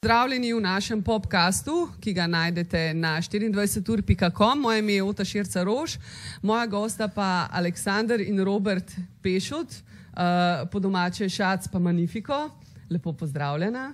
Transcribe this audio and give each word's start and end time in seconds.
Zdravljeni 0.00 0.54
v 0.54 0.60
našem 0.64 1.02
podkastu, 1.04 1.90
ki 2.00 2.14
ga 2.16 2.24
najdete 2.26 2.94
na 2.96 3.18
24.com. 3.20 4.60
Moje 4.60 4.78
ime 4.78 4.94
je 4.94 5.02
Ota 5.04 5.24
Širca 5.24 5.60
Rož, 5.64 5.98
moja 6.42 6.64
gosta 6.66 7.08
pa 7.08 7.48
Aleksandr 7.52 8.20
in 8.24 8.40
Robert 8.40 8.94
Pešut, 9.20 9.68
uh, 9.68 10.64
po 10.72 10.80
domače 10.80 11.28
Šac 11.28 11.68
pa 11.68 11.78
Magnifico. 11.78 12.48
Lepo 12.90 13.12
pozdravljena. 13.12 13.92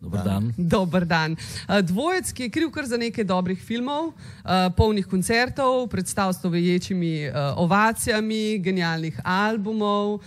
Dobar 0.00 0.24
dan. 0.24 0.52
Dobar 0.56 1.04
dan. 1.04 1.32
Uh, 1.32 1.80
dvojec, 1.82 2.32
ki 2.32 2.42
je 2.42 2.50
kriv 2.50 2.70
kar 2.70 2.86
za 2.86 2.96
nekaj 2.96 3.24
dobrih 3.24 3.58
filmov, 3.58 4.12
uh, 4.14 4.70
polnih 4.76 5.10
koncertov, 5.10 5.88
predstav 5.90 6.32
s 6.32 6.38
toveječimi 6.38 7.32
ovacijami, 7.56 8.62
genialnih 8.62 9.20
albumov. 9.24 10.20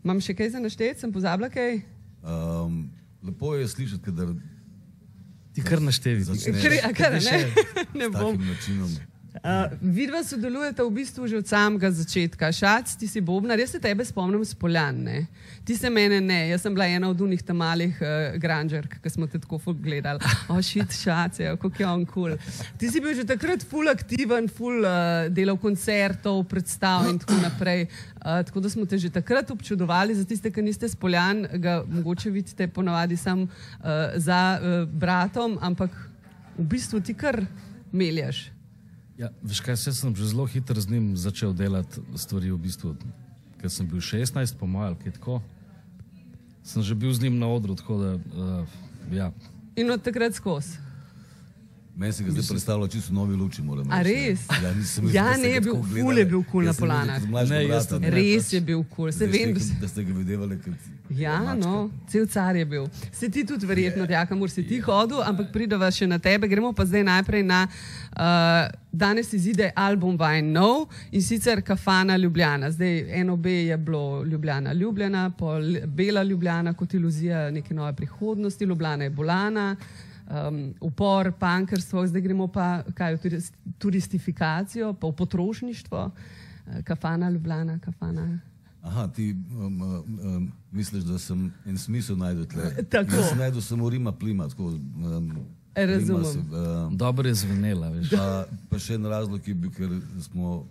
Imam 0.00 0.16
še 0.16 0.32
kaj 0.32 0.56
za 0.56 0.64
našteti, 0.64 1.00
sem 1.04 1.12
pozabila 1.12 1.52
kaj? 1.52 1.82
Um, 2.24 3.03
lepo 3.24 3.54
je 3.54 3.68
slišati, 3.68 4.12
da 4.12 4.26
Ti 5.54 5.62
kar 5.62 5.82
naštevi. 5.82 6.22
Začneš. 6.24 6.62
Kri, 6.62 6.78
a 6.84 6.92
kar 6.92 7.12
ne? 7.12 7.52
ne 7.98 8.04
s 8.04 8.12
bom. 8.12 8.34
takim 8.34 8.46
načinom. 8.46 8.96
Uh, 9.44 9.68
vidva 9.76 10.22
sodelujeta 10.24 10.80
v 10.88 11.04
bistvu 11.04 11.26
že 11.28 11.36
od 11.36 11.44
samega 11.44 11.90
začetka. 11.92 12.48
Šac, 12.48 12.96
ti 12.96 13.04
si 13.04 13.20
bobnar, 13.20 13.60
jaz 13.60 13.74
se 13.76 13.80
tebe 13.80 14.00
spomnim 14.00 14.40
s 14.40 14.56
Poljan, 14.56 14.96
ne? 15.04 15.26
Ti 15.68 15.76
se 15.76 15.90
mene 15.92 16.16
ne, 16.16 16.48
jaz 16.48 16.64
sem 16.64 16.72
bila 16.72 16.86
ena 16.88 17.10
od 17.12 17.20
unih 17.20 17.42
tam 17.44 17.60
malih 17.60 17.92
uh, 18.00 18.40
granžerk, 18.40 18.96
ki 19.04 19.12
smo 19.12 19.28
te 19.28 19.36
tako 19.36 19.58
ful 19.60 19.76
gledali. 19.76 20.24
O, 20.48 20.56
oh, 20.56 20.62
šit, 20.64 20.96
šac, 20.96 21.42
je, 21.42 21.52
kako 21.60 21.76
je 21.76 21.88
on 21.90 22.06
kul. 22.08 22.32
Cool. 22.32 22.72
Ti 22.80 22.88
si 22.88 23.04
bil 23.04 23.12
že 23.12 23.26
takrat 23.28 23.60
ful 23.68 23.92
aktiven, 23.92 24.48
ful 24.48 24.80
uh, 24.80 25.28
delal 25.28 25.60
koncertov, 25.60 26.40
predstav 26.48 27.04
in 27.12 27.20
tako 27.20 27.36
naprej. 27.44 27.84
Uh, 28.24 28.40
tako 28.48 28.64
da 28.64 28.72
smo 28.72 28.88
te 28.88 28.96
že 28.96 29.12
takrat 29.12 29.52
občudovali, 29.52 30.16
za 30.16 30.24
tiste, 30.24 30.48
ki 30.48 30.64
niste 30.64 30.88
s 30.88 30.96
Poljan, 30.96 31.44
ga 31.60 31.82
mogoče 31.84 32.32
vidite 32.32 32.64
ponavadi 32.72 33.20
sam 33.20 33.44
uh, 33.44 34.16
za 34.16 34.56
uh, 34.56 34.88
bratom, 34.88 35.60
ampak 35.60 35.92
v 36.56 36.64
bistvu 36.64 37.04
ti 37.04 37.12
kar 37.12 37.44
meljaš. 37.92 38.53
Ja, 39.18 39.30
veš 39.42 39.60
kaj, 39.62 39.76
jaz 39.78 40.00
sem 40.00 40.14
že 40.14 40.26
zelo 40.26 40.46
hitro 40.50 40.80
z 40.80 40.90
njim 40.90 41.16
začel 41.16 41.54
delati 41.54 42.02
stvari 42.18 42.50
v 42.50 42.58
bistvu. 42.58 42.96
Ker 43.60 43.70
sem 43.70 43.86
bil 43.86 44.02
16, 44.02 44.58
po 44.58 44.66
mojem, 44.66 44.96
kaj 44.98 45.14
tako. 45.18 45.38
Sem 46.66 46.82
že 46.82 46.94
bil 46.98 47.14
z 47.14 47.22
njim 47.22 47.38
na 47.38 47.46
odru, 47.46 47.78
tako 47.78 47.98
da, 48.00 48.10
uh, 48.14 48.66
ja. 49.14 49.30
In 49.76 49.90
od 49.90 50.02
takrat 50.02 50.34
skozi. 50.34 50.83
Meni 51.96 52.12
se 52.12 52.24
ga 52.24 52.30
zdaj 52.30 52.42
predstavlja 52.48 52.88
čisto 52.88 53.10
v 53.10 53.14
novi 53.14 53.36
luči. 53.36 53.62
moram 53.62 53.86
A 53.88 54.02
res? 54.02 54.40
Ja, 54.52 54.72
nisem 54.74 55.04
mislil, 55.04 55.14
Ja, 55.14 55.36
ne, 55.36 55.48
je 55.48 55.60
bil 55.60 55.74
ful, 55.74 55.82
gledali. 55.84 56.18
je 56.18 56.26
bil 56.26 56.42
kul 56.44 56.64
na 56.64 56.72
sem 56.72 56.80
bil 56.80 56.90
Polanah. 56.90 57.20
Ne, 57.22 57.66
brata, 57.68 57.98
ne. 57.98 58.00
ne. 58.00 58.10
Res 58.10 58.52
je 58.52 58.60
bil 58.60 58.82
kul, 58.86 59.12
se 59.12 59.16
Zdaj 59.18 59.28
vem, 59.28 59.52
da 59.54 59.60
da 59.80 59.88
ste 59.88 60.04
ga 60.04 60.12
videli 60.12 60.58
kot 60.58 60.74
Ja, 61.10 61.38
mačka. 61.38 61.54
no, 61.56 61.74
cel 62.08 62.26
car 62.26 62.56
je 62.56 62.64
bil. 62.64 62.86
Se 63.12 63.28
ti 63.28 63.44
tudi 63.44 63.66
verjetno, 63.66 64.06
ja, 64.10 64.26
kamor 64.26 64.50
si 64.50 64.64
ti 64.64 64.80
hodil, 64.80 65.22
ampak 65.22 65.52
prideva 65.52 65.86
še 65.88 66.06
na 66.06 66.18
tebe. 66.18 66.48
Gremo 66.48 66.72
pa 66.72 66.82
zdaj 66.84 67.04
najprej 67.04 67.42
na. 67.44 67.68
Uh, 68.10 68.66
danes 68.92 69.32
izide 69.32 69.70
album 69.76 70.16
Vine 70.16 70.50
Nov 70.50 70.88
in 71.12 71.22
sicer 71.22 71.62
Kafana 71.62 72.16
Ljubljana. 72.16 72.70
Zdaj 72.70 72.90
eno 73.12 73.36
B 73.36 73.50
je 73.64 73.76
bilo 73.78 74.24
Ljubljana 74.24 74.72
Ljubljana, 74.72 75.30
pol 75.30 75.62
Bela 75.86 76.22
Ljubljana 76.22 76.74
kot 76.74 76.94
iluzija 76.94 77.50
neke 77.50 77.74
nove 77.74 77.92
prihodnosti, 77.92 78.64
Ljubljana 78.64 79.04
je 79.04 79.10
bolana. 79.12 79.76
Um, 80.24 80.74
upor, 80.80 81.32
pankerstvo, 81.38 82.06
zdaj 82.06 82.20
gremo 82.20 82.46
pa 82.48 82.82
kaj, 82.94 83.14
v 83.14 83.20
turis- 83.20 83.52
turistifikacijo, 83.78 84.94
pa 84.94 85.08
v 85.08 85.12
potrošništvo, 85.12 86.10
Uh, 86.66 86.80
kafana, 86.84 87.28
Ljubljana, 87.30 87.78
kafana. 87.78 88.40
Aha, 88.82 89.08
ti 89.08 89.36
um, 89.52 89.82
um, 89.82 90.52
misliš, 90.72 91.04
da 91.04 91.18
sem 91.18 91.52
en 91.66 91.78
smisel 91.78 92.16
najdel 92.16 92.46
tle. 92.46 92.70
Tako. 92.90 93.14
Jaz 93.16 93.28
sem 93.28 93.38
najdel 93.38 93.60
samo 93.60 93.90
Rima 93.90 94.12
Plima. 94.12 94.48
Tako, 94.48 94.64
um, 94.64 95.32
Razumem. 95.74 96.06
Plima 96.06 96.24
se, 96.24 96.38
um, 96.86 96.96
Dobro 96.96 97.28
je 97.28 97.34
zvenela, 97.34 97.88
veš. 97.88 98.10
Pa, 98.10 98.46
pa 98.70 98.78
še 98.78 98.94
en 98.94 99.06
razlog 99.06 99.48
je 99.48 99.54
bil, 99.54 99.70
ker 99.70 99.92
smo 100.20 100.66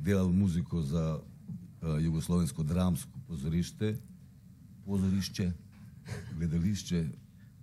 delali 0.00 0.32
muziko 0.32 0.82
za 0.82 1.18
uh, 1.18 2.02
jugoslovensko 2.02 2.62
dramsko 2.62 3.18
pozorišče, 3.28 3.94
pozorišče 4.84 5.52
gledališče, 6.38 7.04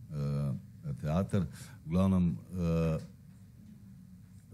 uh, 0.10 0.56
teater. 1.02 1.48
V 1.86 1.90
glavnem 1.90 2.32
uh, 2.32 3.02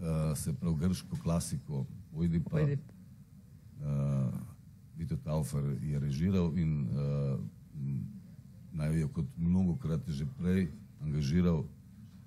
uh, 0.00 0.36
se 0.36 0.52
prav 0.52 0.74
grško 0.74 1.16
klasiko, 1.22 1.86
Ojdi 2.14 2.40
pa. 2.40 2.50
Pojdi. 2.50 2.78
Uh, 3.78 4.34
Vito 4.98 5.16
Taufer 5.16 5.62
je 5.82 5.98
režiral 5.98 6.58
in 6.58 6.88
uh, 6.90 7.38
naj 8.72 9.00
jo 9.00 9.08
kot 9.08 9.26
mnogokrat 9.36 10.02
že 10.10 10.26
prej 10.38 10.68
angažiral, 11.00 11.62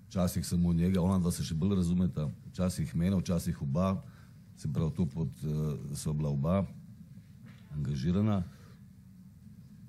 včasih 0.07 0.45
samo 0.47 0.73
njega, 0.73 1.01
ona 1.01 1.19
dva 1.19 1.31
se 1.31 1.43
še 1.43 1.55
bolj 1.55 1.75
razumeta, 1.75 2.29
včasih 2.51 2.95
mene, 2.95 3.19
včasih 3.19 3.61
oba, 3.61 3.99
se 4.55 4.71
pravi 4.71 4.95
to 4.95 5.05
pod, 5.05 5.27
uh, 5.43 5.75
so 5.95 6.13
bila 6.13 6.31
oba 6.31 6.63
angažirana 7.75 8.43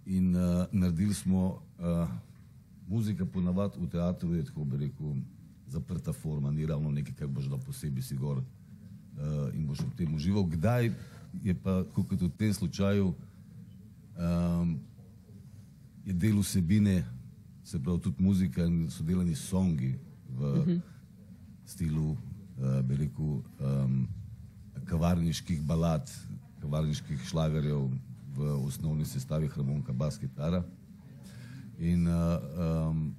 in 0.07 0.35
uh, 0.35 0.67
naredili 0.73 1.15
smo 1.15 1.63
uh, 1.79 2.09
muzika 2.89 3.27
ponavadi 3.27 3.81
v 3.81 3.89
teatru 3.91 4.35
je 4.35 4.45
tako 4.45 4.65
bi 4.65 4.77
rekel 4.77 5.15
zaprta 5.73 6.13
forma, 6.13 6.51
ni 6.51 6.67
ravno 6.67 6.91
nekaj, 6.91 7.15
kar 7.15 7.29
boš 7.29 7.49
dal 7.49 7.61
posebej 7.65 8.03
si 8.05 8.17
gor 8.17 8.39
uh, 8.39 9.55
in 9.55 9.67
boš 9.67 9.81
ob 9.87 9.95
tem 9.97 10.15
užival. 10.15 10.45
Kdaj 10.45 10.93
je 11.43 11.55
pa, 11.55 11.83
kot 11.95 12.13
v 12.13 12.29
tem 12.37 12.53
slučaju, 12.53 13.15
um, 14.19 14.77
je 16.05 16.13
del 16.13 16.41
vsebine, 16.43 17.05
se 17.65 17.81
pravi 17.81 18.01
tudi 18.01 18.23
muzika 18.23 18.67
in 18.67 18.91
so 18.91 19.05
delani 19.07 19.35
songi 19.35 19.95
v 20.29 20.41
uh 20.43 20.67
-huh. 20.67 20.81
stilu, 21.65 22.11
uh, 22.11 22.81
bi 22.85 22.97
rekel, 22.97 23.41
um, 23.61 24.09
kavarniških 24.85 25.63
balad, 25.63 26.11
kavarniških 26.61 27.23
šlagerjev 27.25 27.89
v 28.37 28.67
osnovni 28.67 29.05
sestavi 29.05 29.49
harmonika, 29.49 29.93
bas, 29.93 30.19
kitara. 30.19 30.63
In 31.79 32.07
uh, 32.07 32.39
um, 32.91 33.15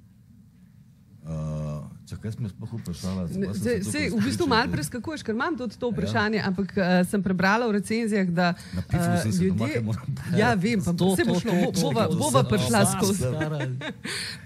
uh, 1.24 1.84
čakaj, 2.08 2.32
sem 2.32 2.44
jaz 2.44 2.52
sploh 2.52 2.72
vprašala. 2.80 3.28
Sem 3.28 3.42
Se, 3.54 3.72
to 3.80 3.90
se, 3.90 4.00
v 4.12 4.20
bistvu 4.24 4.46
malo 4.48 4.70
preskakuješ, 4.72 5.22
ker 5.24 5.34
imam 5.34 5.56
tudi 5.56 5.76
to 5.80 5.88
vprašanje, 5.90 6.38
ja. 6.38 6.48
ampak 6.48 6.72
uh, 6.76 6.84
sem 7.08 7.22
prebrala 7.22 7.66
v 7.68 7.72
recenzijah, 7.78 8.28
da 8.28 8.52
sem 8.90 9.32
se 9.32 9.48
doma. 9.50 9.68
Ja, 10.36 10.54
vem, 10.54 10.80
pa 10.84 10.92
To, 10.92 11.16
se 11.16 11.24
bo 11.24 11.34
to, 11.34 11.40
šlo, 11.40 11.52
to, 11.52 11.72
bo- 11.72 11.92
bova, 11.92 12.08
bova 12.08 12.42
prišla 12.44 12.84
skozi. 12.92 13.24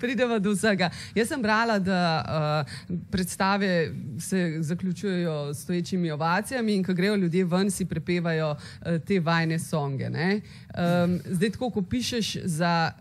Prideva 0.01 0.39
do 0.39 0.55
vsega. 0.55 0.91
Jaz 1.15 1.29
sem 1.29 1.43
brala, 1.43 1.79
da 1.79 2.01
uh, 2.23 2.97
predstave 3.11 3.93
se 4.19 4.57
zaključujejo 4.61 5.55
s 5.55 5.63
stoječimi 5.63 6.11
ovacijami 6.11 6.75
in 6.75 6.85
ko 6.85 6.95
grejo 6.95 7.17
ljudje 7.17 7.45
ven, 7.45 7.71
si 7.71 7.85
prepevajo 7.85 8.51
uh, 8.55 8.99
te 9.07 9.21
vajne 9.21 9.59
songe. 9.59 10.11
ne. 10.11 10.41
Um, 10.75 11.19
zdaj, 11.27 11.51
tako 11.51 11.71
ko 11.71 11.83
pišeš 11.83 12.37
za 12.45 12.93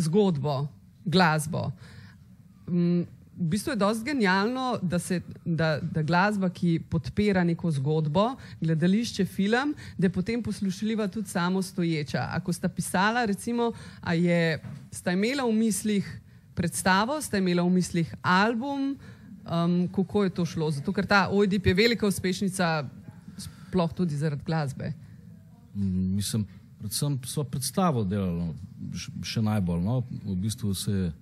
zgodbo, 0.00 0.64
glasbo. 1.04 1.70
Um, 2.66 3.06
v 3.40 3.48
bistvu 3.48 3.72
je 3.72 3.76
dosti 3.80 4.04
genialno, 4.04 4.78
da, 4.82 4.98
se, 4.98 5.22
da, 5.44 5.78
da 5.80 6.02
glasba, 6.02 6.50
ki 6.52 6.74
podpira 6.92 7.44
neko 7.44 7.70
zgodbo, 7.72 8.34
gledališče, 8.60 9.24
film, 9.24 9.72
da 9.98 10.06
je 10.06 10.12
potem 10.12 10.42
poslušljiva 10.42 11.08
tudi 11.08 11.28
samo 11.28 11.62
stoječa. 11.62 12.26
Ako 12.36 12.52
sta 12.52 12.68
pisala, 12.68 13.24
recimo, 13.24 13.72
a 14.00 14.14
je, 14.14 14.60
sta 14.92 15.12
imela 15.16 15.46
v 15.48 15.56
mislih 15.56 16.20
predstavo, 16.54 17.20
sta 17.20 17.40
imela 17.40 17.62
v 17.62 17.72
mislih 17.80 18.14
album, 18.22 18.98
um, 19.48 19.88
kako 19.94 20.24
je 20.24 20.30
to 20.30 20.44
šlo? 20.44 20.70
Zato, 20.70 20.92
ker 20.92 21.06
ta 21.06 21.28
Ojdip 21.32 21.66
je 21.66 21.74
velika 21.74 22.06
uspešnica, 22.06 22.84
sploh 23.38 23.92
tudi 23.96 24.20
zaradi 24.20 24.44
glasbe. 24.44 24.92
Mm, 25.74 26.16
Mislim, 26.20 26.44
predvsem 26.80 27.18
so 27.28 27.44
predstavo 27.44 28.04
delali, 28.08 28.50
še 29.22 29.42
najbolj. 29.44 29.82
No. 29.84 30.00
V 30.24 30.36
bistvu 30.40 30.74
se 30.74 30.92
je 30.92 31.12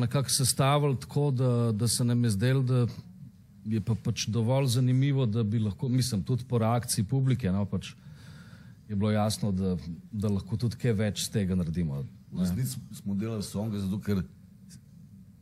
nekako 0.00 0.30
sestavili 0.30 0.98
tako, 1.00 1.30
da, 1.30 1.50
da 1.72 1.88
se 1.88 2.04
nam 2.04 2.24
je 2.24 2.30
zdelo, 2.34 2.62
da 2.62 2.86
je 3.68 3.80
pa 3.80 3.94
pač 3.94 4.26
dovolj 4.32 4.66
zanimivo, 4.74 5.26
da 5.26 5.42
bi 5.42 5.60
lahko, 5.62 5.88
mislim, 5.88 6.22
tudi 6.22 6.44
po 6.48 6.58
reakciji 6.58 7.04
publike, 7.04 7.52
no, 7.52 7.64
pač 7.68 7.92
je 8.88 8.96
bilo 8.96 9.10
jasno, 9.12 9.52
da, 9.52 9.76
da 10.12 10.32
lahko 10.32 10.56
tudi 10.56 10.78
kaj 10.80 10.96
več 10.98 11.26
z 11.26 11.34
tega 11.36 11.58
naredimo. 11.58 12.02
V 12.32 12.42
resnici 12.42 12.80
smo 12.96 13.14
delali 13.14 13.44
songe, 13.44 13.78
zato 13.78 14.00
ker 14.00 14.22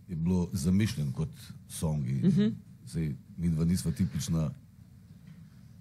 je 0.07 0.17
bilo 0.17 0.49
zamišljen 0.53 1.13
kot 1.13 1.31
songi. 1.69 2.21
Uh 2.25 2.35
-huh. 2.35 2.53
Sej, 2.87 3.15
mi 3.37 3.51
dva 3.51 3.65
nisva 3.65 3.91
tipična 3.93 4.51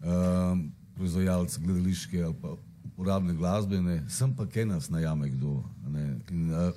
um, 0.01 0.71
proizvajalca 0.95 1.61
gledališke 1.61 2.23
ali 2.23 2.33
pa 2.41 2.55
uporabne 2.95 3.33
glasbe, 3.33 3.81
ne. 3.81 4.03
sem 4.07 4.31
pa 4.35 4.45
kaj 4.47 4.65
nas 4.65 4.89
najame 4.89 5.29
kdo. 5.29 5.63
Ne. 5.91 6.19
In, 6.31 6.51
uh, 6.51 6.71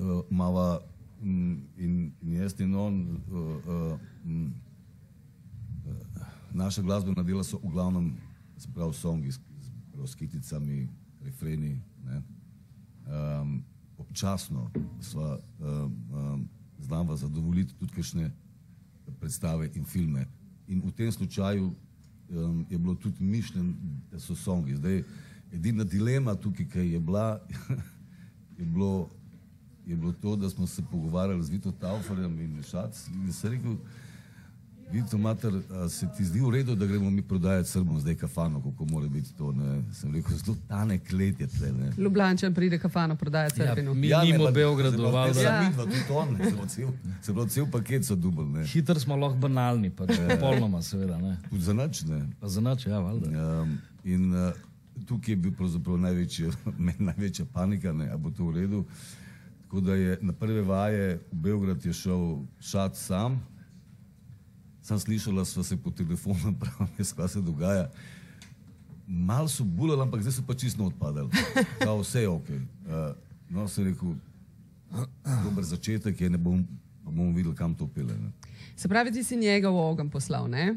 uh, 0.00 0.24
mava, 0.30 0.80
mm, 1.20 1.56
in, 1.76 2.12
in 2.22 2.32
jaz 2.40 2.56
in 2.60 2.74
on, 2.74 3.20
uh, 3.28 3.36
uh, 3.36 3.98
mm, 4.24 4.52
uh, 5.84 6.24
naša 6.52 6.82
glasbena 6.82 7.22
dela 7.22 7.44
so 7.44 7.60
v 7.60 7.72
glavnem 7.72 8.16
se 8.56 8.68
pravi 8.72 8.94
songi 8.94 9.32
s, 9.32 9.40
s, 10.04 10.14
kiticami, 10.14 10.88
refreni. 11.20 11.76
Ne. 12.04 12.22
Um, 13.06 13.64
ob 13.98 14.08
časno 14.16 14.70
sva, 15.00 15.36
um, 15.60 15.96
um, 16.10 16.48
znava 16.80 17.16
zadovoljiti 17.16 17.74
tudi 17.74 17.92
kakšne 17.92 18.30
predstave 19.20 19.68
in 19.74 19.84
filme. 19.84 20.24
In 20.66 20.80
v 20.80 20.90
tem 20.96 21.12
slučaju 21.12 21.74
um, 22.32 22.66
je 22.70 22.78
bilo 22.78 22.94
tudi 22.94 23.24
mišljen, 23.24 23.74
da 24.10 24.20
so 24.20 24.34
songi. 24.34 24.76
Zdaj, 24.76 25.02
edina 25.52 25.84
dilema 25.84 26.34
tukaj, 26.34 26.68
ki 26.68 26.78
je 26.78 27.00
bila, 27.00 27.40
je 28.58 28.64
bilo, 28.64 29.10
je 29.86 29.96
bilo 29.96 30.12
to, 30.12 30.36
da 30.36 30.50
smo 30.50 30.66
se 30.66 30.82
pogovarjali 30.90 31.42
z 31.44 31.50
Vito 31.50 31.72
Tauferjem 31.72 32.40
in 32.40 32.62
Šac 32.62 33.08
in 33.08 33.32
se 33.32 33.48
rekel, 33.48 33.76
Vito 34.92 35.16
Mater, 35.16 35.52
se 35.88 36.06
ti 36.08 36.24
zdi 36.24 36.40
v 36.40 36.50
redu, 36.50 36.74
da 36.74 36.86
gremo 36.86 37.10
mi 37.10 37.22
prodajati 37.22 37.68
Srbom 37.68 37.96
zdaj 37.98 38.14
kafano, 38.16 38.60
kako 38.60 38.84
mora 38.86 39.08
biti 39.08 39.32
to, 39.32 39.52
ne? 39.52 39.82
Sem 39.92 40.12
rekel, 40.12 40.36
zelo 40.36 40.56
tanek 40.68 41.12
let 41.12 41.40
je 41.40 41.46
tle, 41.48 41.72
ne? 41.72 41.92
Ljubljančan 41.98 42.54
pride 42.54 42.78
kafano 42.78 43.16
prodajati 43.16 43.60
Ja, 43.60 43.66
Srbinu. 43.66 43.94
mi 43.94 44.08
ne, 44.08 44.16
nimo 44.24 44.44
pa- 44.44 44.50
Beogradu, 44.50 44.96
pa- 44.98 45.10
valjda. 45.10 45.34
ne, 45.34 45.42
Ja. 45.42 45.52
sem 45.54 45.68
vidva, 45.68 45.84
tudi 45.84 46.12
on, 46.12 46.34
ne, 46.34 46.44
se 46.44 46.56
bo 46.56 46.66
cel, 46.66 46.88
se 47.22 47.32
bo 47.32 47.46
cel 47.46 47.66
paket 47.68 48.04
so 48.04 48.14
dubl, 48.16 48.44
ne. 48.44 48.66
Hitro 48.66 48.94
smo 48.96 49.16
lahko 49.16 49.38
banalni, 49.38 49.90
pač 49.90 50.10
popolnoma, 50.30 50.82
seveda. 50.82 51.18
Ne. 51.18 51.38
Tudi 51.48 51.62
za 51.62 51.72
nič, 51.74 52.02
ne. 52.04 52.28
Pa 52.40 52.48
za 52.48 52.60
noč, 52.60 52.86
ja, 52.86 52.98
valjda. 52.98 53.28
Um, 53.62 53.72
in 54.04 54.34
uh, 54.34 54.52
tukaj 55.06 55.32
je 55.32 55.36
bil 55.38 55.52
pravzaprav 55.52 55.96
največji, 55.98 56.50
največja 57.00 57.46
panika, 57.46 57.92
ne, 57.92 58.10
a 58.10 58.16
bo 58.18 58.30
to 58.30 58.44
v 58.44 58.56
redu. 58.56 58.84
Tako 59.62 59.80
da 59.80 59.94
je 59.94 60.18
na 60.20 60.32
prve 60.34 60.60
vaje 60.62 61.06
v 61.32 61.36
Beograd 61.38 61.80
je 61.80 61.92
šel 61.94 62.26
šat 62.60 62.96
sam. 62.96 63.40
Sam 64.82 64.98
slišala 64.98 65.44
sva 65.44 65.62
se 65.64 65.76
po 65.76 65.90
telefonu, 65.90 66.54
pravim, 66.60 66.90
kaj 67.16 67.28
se 67.28 67.40
dogaja. 67.40 67.90
Mal 69.06 69.48
so 69.48 69.64
bulali, 69.64 70.02
ampak 70.02 70.22
zdaj 70.22 70.32
so 70.32 70.42
pa 70.46 70.54
čisto 70.54 70.84
odpadali. 70.84 71.30
Prav, 71.80 72.00
vse 72.00 72.22
je 72.22 72.28
ok. 72.28 72.48
Uh, 72.48 73.14
no, 73.50 73.68
se 73.68 73.84
rekel, 73.84 74.14
dober 75.44 75.64
začetek 75.64 76.20
je, 76.20 76.30
ne 76.30 76.38
bom, 76.38 76.64
bomo 77.04 77.32
videli, 77.32 77.54
kam 77.54 77.74
to 77.74 77.86
pele. 77.86 78.14
Ne. 78.14 78.32
Se 78.76 78.88
pravi, 78.88 79.12
ti 79.12 79.24
si 79.24 79.36
njega 79.36 79.70
v 79.70 79.76
ogen 79.76 80.10
poslal, 80.10 80.48
ne? 80.50 80.74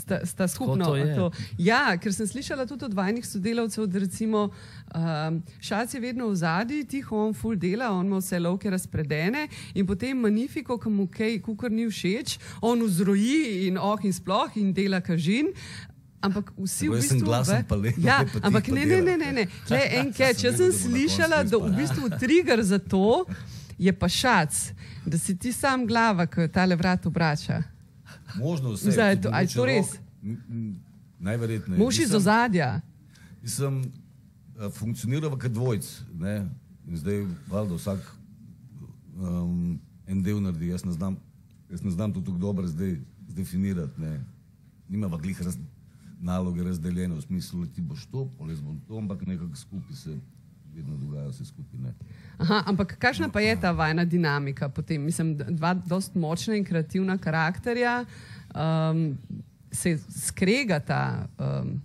Sta, 0.00 0.20
sta 0.26 0.48
skupno. 0.48 0.84
to 0.84 0.96
je. 0.96 1.16
Ja, 1.58 1.96
ker 2.00 2.14
sem 2.14 2.26
slišala 2.26 2.66
tudi 2.66 2.84
od 2.88 2.94
vajnih 2.94 3.26
sodelavcev, 3.26 3.86
da 3.86 3.98
recimo 4.02 4.46
um, 4.48 5.42
Šac 5.60 5.94
je 5.94 6.00
vedno 6.00 6.28
v 6.28 6.36
zadnji, 6.40 6.84
tiho 6.88 7.16
on 7.26 7.34
full 7.34 7.58
dela, 7.60 7.90
on 7.92 8.06
ima 8.06 8.20
vse 8.20 8.40
lovke 8.40 8.70
razpredene 8.70 9.46
in 9.74 9.86
potem 9.86 10.18
Magnifico, 10.18 10.78
ki 10.80 10.90
mu 10.90 11.06
kaj 11.06 11.38
kukar 11.44 11.70
ni 11.70 11.86
všeč, 11.90 12.38
on 12.62 12.82
vzroji 12.86 13.68
in 13.68 13.78
oh 13.78 14.00
in 14.04 14.12
sploh 14.12 14.56
in 14.56 14.72
dela 14.72 15.00
kažin. 15.00 15.52
Ampak 16.20 16.52
vsi 16.56 16.86
Tako 16.86 16.96
v 16.96 17.00
bistvu. 17.00 17.20
glasen 17.24 17.56
lepo, 17.56 17.76
ja, 17.96 18.18
ti 18.28 18.40
ampak 18.42 18.66
pa 18.68 18.74
ne, 18.74 18.84
ne, 18.86 19.00
ne, 19.02 19.16
ne, 19.16 19.32
ne. 19.32 19.46
Tle 19.68 19.80
en. 20.00 20.12
Sem 20.12 20.36
Jaz 20.44 20.56
sem 20.56 20.72
slišala, 20.72 21.44
da 21.48 21.56
v 21.56 21.72
bistvu 21.76 22.10
trigger 22.20 22.60
za 22.62 22.78
to 22.78 23.24
je 23.80 23.92
pa 23.92 24.08
šac, 24.08 24.52
da 25.06 25.18
si 25.18 25.38
ti 25.38 25.52
sam 25.52 25.86
glava, 25.88 26.26
ki 26.28 26.48
tale 26.52 26.76
vrat 26.76 27.06
obrača. 27.08 27.62
Možno 28.34 28.70
vse. 28.70 28.90
Zdaj, 28.90 29.20
to- 29.20 29.28
a 29.28 29.40
je 29.40 29.44
mogoče 29.44 29.54
to 29.54 29.64
res? 29.64 29.86
Najverjetneje. 31.18 31.78
Mož 31.78 31.98
iz 31.98 32.14
ozadja. 32.14 32.80
Mislim, 33.42 33.82
eh, 34.56 34.70
funkcioniral 34.70 35.38
kot 35.38 35.50
dvojc. 35.50 35.84
Ne? 36.14 36.48
In 36.86 36.96
zdaj, 36.96 37.26
valjda, 37.46 37.74
vsak 37.74 38.00
um, 39.16 39.78
en 40.06 40.22
del 40.22 40.40
naredi. 40.40 40.68
Jaz 40.68 40.84
ne 40.84 40.92
znam, 40.92 41.16
jaz 41.70 41.82
ne 41.82 41.90
znam 41.90 42.12
to 42.12 42.20
tako 42.20 42.38
dobro 42.38 42.66
zdaj 42.66 42.96
zdefinirati. 43.28 44.00
Ne? 44.00 44.24
Nima 44.88 45.08
pa 45.08 45.16
glih 45.16 45.42
raz, 45.42 45.56
naloge 46.20 46.62
razdeljene 46.62 47.14
v 47.14 47.22
smislu, 47.22 47.66
ti 47.66 47.80
boš 47.80 48.06
to, 48.06 48.28
pol 48.38 48.50
jaz 48.50 48.60
bom 48.60 48.80
to, 48.80 48.98
ampak 48.98 49.26
nekako 49.26 49.56
skupaj 49.56 49.96
se 49.96 50.18
vedno 50.74 50.96
dogaja 50.96 51.28
vse 51.28 51.44
skupaj. 51.44 51.80
Ne? 51.80 51.94
Aha, 52.38 52.62
ampak 52.66 52.96
kakšna 52.98 53.28
pa 53.28 53.40
je 53.40 53.56
ta 53.60 53.72
vajna 53.72 54.04
dinamika 54.04 54.68
potem? 54.68 55.02
Mislim, 55.02 55.36
dva 55.36 55.74
dost 55.74 56.14
močna 56.14 56.56
in 56.56 56.64
kreativna 56.64 57.18
karakterja 57.18 58.04
um, 58.54 59.18
se 59.72 59.98
skregata. 60.26 61.26
Um, 61.38 61.82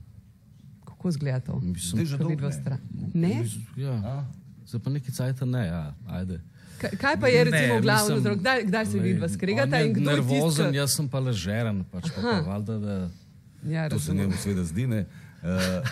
kako 0.85 1.11
zgleda 1.11 1.39
to? 1.39 1.59
Mislim, 1.59 2.05
Zdaj 2.05 2.05
že 2.05 2.17
Ko 2.17 2.23
dolgo 2.23 2.47
ne. 2.47 2.51
stran. 2.53 2.79
Ne? 3.13 3.45
Ja, 3.77 4.25
zdaj 4.67 4.81
pa 4.81 4.89
neki 4.89 5.11
cajt 5.11 5.41
ne, 5.45 5.65
ja, 5.67 5.95
ajde. 6.07 6.39
Kaj, 6.81 6.89
kaj 6.89 7.19
pa 7.19 7.27
je 7.27 7.43
recimo 7.43 7.79
mislim, 7.79 8.17
vzrok? 8.17 8.39
Kdaj, 8.39 8.63
kdaj 8.63 8.85
se 8.85 8.99
vidva 8.99 9.29
skregata 9.29 9.77
je 9.77 9.87
in 9.87 9.93
kdo 9.93 10.09
je 10.09 10.15
nervozen, 10.15 10.65
tisti? 10.65 10.77
jaz 10.77 10.95
sem 10.95 11.07
pa 11.09 11.19
ležeren, 11.19 11.83
pač 11.91 12.09
pa, 12.15 12.21
pa 12.21 12.39
valjda, 12.51 12.79
da 12.79 13.09
Ja, 13.65 13.89
To 13.89 13.99
se 13.99 14.13
njemu 14.13 14.33
seveda 14.37 14.63
zdi. 14.63 14.87
Ne? 14.87 15.05
Uh, 15.45 15.85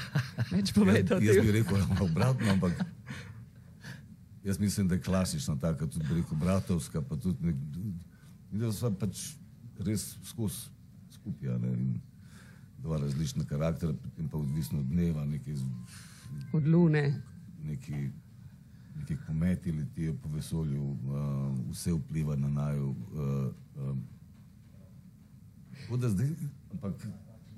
Več 0.50 0.72
povejte 0.74 1.14
o 1.14 1.22
Jaz, 1.22 1.36
jaz 1.38 1.46
bi 1.46 1.52
rekel 1.60 1.78
obratno, 2.02 2.48
ampak 2.50 2.74
jaz 4.44 4.58
mislim, 4.60 4.88
da 4.88 4.96
je 4.98 5.02
klasična 5.06 5.56
taka, 5.62 5.86
tudi 5.88 6.10
rekel 6.10 6.38
bratovska, 6.42 7.02
pa 7.02 7.16
tudi 7.22 7.52
nek, 7.52 7.60
da 8.52 8.72
so 8.74 8.90
pač 8.98 9.28
res 9.86 10.08
skozi 10.26 10.72
skupaj, 11.14 11.54
ne, 11.62 12.00
dva 12.82 12.98
različna 12.98 13.46
karaktera, 13.46 13.94
potem 13.94 14.28
pa 14.28 14.38
odvisno 14.42 14.80
od 14.80 14.90
dneva, 14.90 15.26
neki, 15.26 15.54
Od 16.54 16.68
lune. 16.68 17.22
neki, 17.64 18.10
neki 19.00 19.18
kometi 19.28 19.72
letijo 19.72 20.16
po 20.24 20.30
vesolju, 20.34 20.82
uh, 20.84 21.70
vse 21.72 21.94
vpliva 21.94 22.36
na 22.36 22.50
naju. 22.50 22.90
Uh, 22.90 23.54
um, 23.86 24.02
tako 25.78 25.98
da 25.98 26.10
zdaj, 26.10 26.34
ampak 26.72 27.06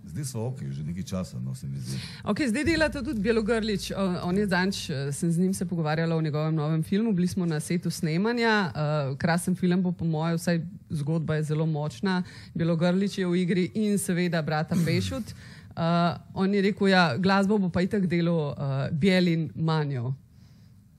zdaj 0.05 0.25
so 0.25 0.45
ok, 0.47 0.61
že 0.71 0.83
nekaj 0.83 1.03
časa, 1.03 1.39
no 1.39 1.55
se 1.55 1.67
mi 1.67 1.79
zdi. 1.79 1.97
Okay, 2.23 2.47
zdaj 2.49 2.63
delate 2.63 3.01
tudi 3.03 3.21
Belogrlič. 3.21 3.91
On 4.23 4.37
je 4.37 4.47
zanč, 4.47 4.89
sem 5.11 5.31
z 5.31 5.37
njim 5.39 5.53
se 5.53 5.65
pogovarjala 5.65 6.15
o 6.15 6.21
njegovem 6.21 6.55
novem 6.55 6.83
filmu. 6.83 7.13
Bili 7.13 7.27
smo 7.27 7.45
na 7.45 7.59
setu 7.59 7.89
snemanja. 7.89 8.71
Uh, 8.71 9.17
krasen 9.17 9.55
film 9.55 9.81
bo, 9.81 9.91
po 9.91 10.05
mojem, 10.05 10.37
vsaj 10.37 10.61
zgodba 10.89 11.35
je 11.35 11.43
zelo 11.43 11.65
močna. 11.65 12.23
Belogrlič 12.53 13.17
je 13.17 13.27
v 13.27 13.35
igri 13.41 13.71
in 13.73 13.97
seveda 13.97 14.41
brata 14.41 14.75
Pešut. 14.85 15.33
Uh, 15.75 16.15
on 16.33 16.53
je 16.53 16.61
rekel, 16.61 16.87
ja, 16.87 17.17
glasbo 17.17 17.57
bo 17.57 17.69
pa 17.69 17.81
itak 17.81 18.07
delo 18.07 18.55
uh, 18.55 18.87
Bielin 18.91 19.49
Manjo. 19.55 20.13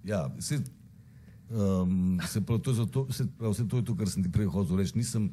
Ja, 0.05 0.31
se, 0.39 0.61
um, 1.51 2.21
se 2.29 2.41
prav, 2.41 2.59
to 2.59 2.71
je 2.71 2.75
zato, 2.75 3.07
se 3.13 3.27
prav, 3.39 3.51
vse 3.51 3.69
to 3.69 3.77
je 3.77 3.85
to, 3.85 3.97
kar 3.97 4.09
sem 4.09 4.23
ti 4.23 4.33
prej 4.33 4.47
hotel 4.47 4.77
reči. 4.77 4.99
Nisem 4.99 5.31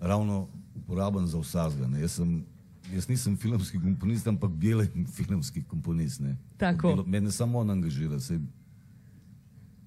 ravno 0.00 0.48
uporaben 0.74 1.26
za 1.26 1.38
vsazga. 1.38 1.86
Ne. 1.86 2.00
Jaz, 2.00 2.16
sem, 2.18 2.46
jaz 2.94 3.08
nisem 3.08 3.36
filmski 3.36 3.78
komponist, 3.80 4.26
ampak 4.26 4.50
belen 4.50 5.06
filmski 5.16 5.62
komponist. 5.64 6.20
Ne. 6.20 6.36
Tako. 6.58 6.88
Bilo- 6.88 7.06
Mene 7.06 7.30
samo 7.30 7.58
on 7.58 7.70
angažira. 7.70 8.20
Se, 8.20 8.38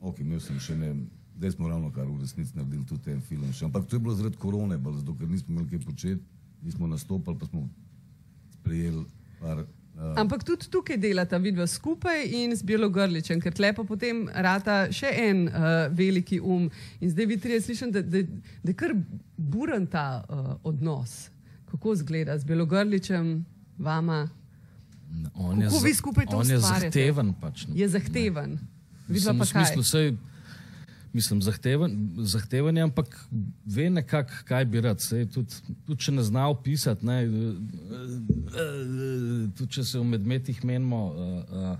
ok, 0.02 0.20
imel 0.20 0.40
sem 0.40 0.60
še 0.60 0.76
ne. 0.76 0.94
Zdaj 1.34 1.52
smo 1.52 1.68
ravno 1.68 1.90
kar 1.92 2.06
v 2.06 2.20
resnici 2.22 2.54
naredili 2.56 2.86
tudi 2.86 3.12
en 3.12 3.22
film. 3.22 3.48
Še. 3.52 3.66
Ampak 3.66 3.88
to 3.90 3.96
je 3.96 4.00
bilo 4.00 4.14
zaradi 4.16 4.38
korone, 4.38 4.78
bolj 4.78 5.00
zato 5.02 5.16
ker 5.18 5.28
nismo 5.28 5.56
imeli 5.56 5.72
kaj 5.72 5.82
početi, 5.82 6.22
nismo 6.62 6.88
nastopali, 6.88 7.38
pa 7.38 7.48
smo 7.48 7.64
sprejeli 8.54 9.02
par. 9.40 9.64
Uh, 9.94 10.14
Ampak 10.18 10.42
tudi 10.44 10.70
tukaj 10.70 10.98
delata 10.98 11.38
vidva 11.38 11.68
skupaj 11.68 12.24
in 12.34 12.54
z 12.56 12.66
Belogrličem, 12.66 13.42
ker 13.42 13.54
tlepo 13.54 13.84
potem 13.84 14.24
rata 14.34 14.88
še 14.90 15.10
en 15.22 15.44
uh, 15.46 15.58
veliki 15.92 16.40
um. 16.40 16.70
In 17.00 17.10
zdaj 17.10 17.26
vi 17.26 17.38
trije 17.38 17.62
slišim, 17.62 17.92
da, 17.92 18.02
da, 18.02 18.24
da 18.64 18.70
je 18.70 18.78
kar 18.78 18.94
buren 19.38 19.86
ta 19.86 20.06
uh, 20.24 20.56
odnos. 20.64 21.33
Kako 21.74 21.96
zgleda 21.96 22.38
z 22.38 22.44
Belogrličem, 22.46 23.46
vama? 23.78 24.30
on 25.34 25.62
je, 25.62 25.68
Kako 25.68 25.80
vi 25.84 25.94
skupaj 25.94 26.26
to 26.26 26.38
on 26.38 26.50
je 26.50 26.58
ustvarjate? 26.58 27.00
zahteven. 27.00 27.34
Pač, 27.42 27.68
ne. 27.68 27.76
Je 27.80 27.90
zahteven. 27.90 28.60
Vidva 29.08 29.34
Mislim, 29.34 29.38
pa 29.40 29.44
v 29.44 29.48
smislu, 29.48 29.84
sej, 29.84 30.14
mislim, 31.14 31.42
zahteven, 31.42 32.10
zahteven 32.18 32.78
je, 32.78 32.84
ampak 32.84 33.28
ve 33.66 33.90
nekako, 33.90 34.32
kaj 34.46 34.66
bi 34.66 34.82
rad. 34.82 35.02
Sej, 35.02 35.26
tudi, 35.34 35.54
tudi 35.86 36.02
če 36.02 36.12
ne 36.12 36.24
zna 36.24 36.48
opisati, 36.54 37.06
ne, 37.06 37.24
eh, 37.24 37.28
eh, 37.28 37.30
tudi 39.58 39.72
če 39.72 39.84
se 39.84 40.00
v 40.00 40.04
medmetih 40.14 40.64
menimo, 40.66 41.06
uh, 41.10 41.16
uh, 41.50 41.78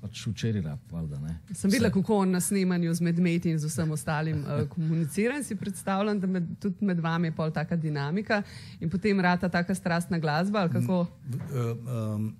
pač 0.00 0.26
včeraj 0.26 0.62
rab, 0.62 0.80
valjda. 0.90 1.18
Ne. 1.20 1.34
Sem 1.54 1.70
videla, 1.70 1.90
kako 1.90 2.18
on 2.24 2.30
na 2.30 2.40
snemanju 2.40 2.94
z 2.94 3.04
medmeti 3.04 3.50
in 3.50 3.58
z 3.58 3.68
vsem 3.70 3.90
ostalim 3.90 4.42
uh, 4.44 4.66
komunicira 4.68 5.36
in 5.36 5.44
si 5.44 5.56
predstavljam, 5.56 6.20
da 6.20 6.26
med, 6.26 6.48
tudi 6.60 6.84
med 6.84 7.00
vami 7.00 7.30
je 7.30 7.36
pol 7.36 7.52
taka 7.52 7.76
dinamika 7.76 8.42
in 8.80 8.90
potem 8.90 9.20
rata 9.20 9.48
taka 9.48 9.74
strastna 9.74 10.18
glasba 10.18 10.60
ali 10.60 10.72
kako. 10.72 11.00
Uh, 11.00 12.14
um, 12.14 12.36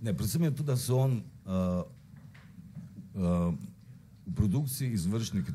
ne, 0.00 0.14
predvsem 0.14 0.42
je 0.42 0.54
tudi, 0.54 0.66
da 0.66 0.76
so 0.76 0.96
on 0.96 1.18
uh, 1.46 1.82
uh, 3.14 3.54
v 4.26 4.34
produkciji 4.36 4.92
izvršnik, 4.92 5.50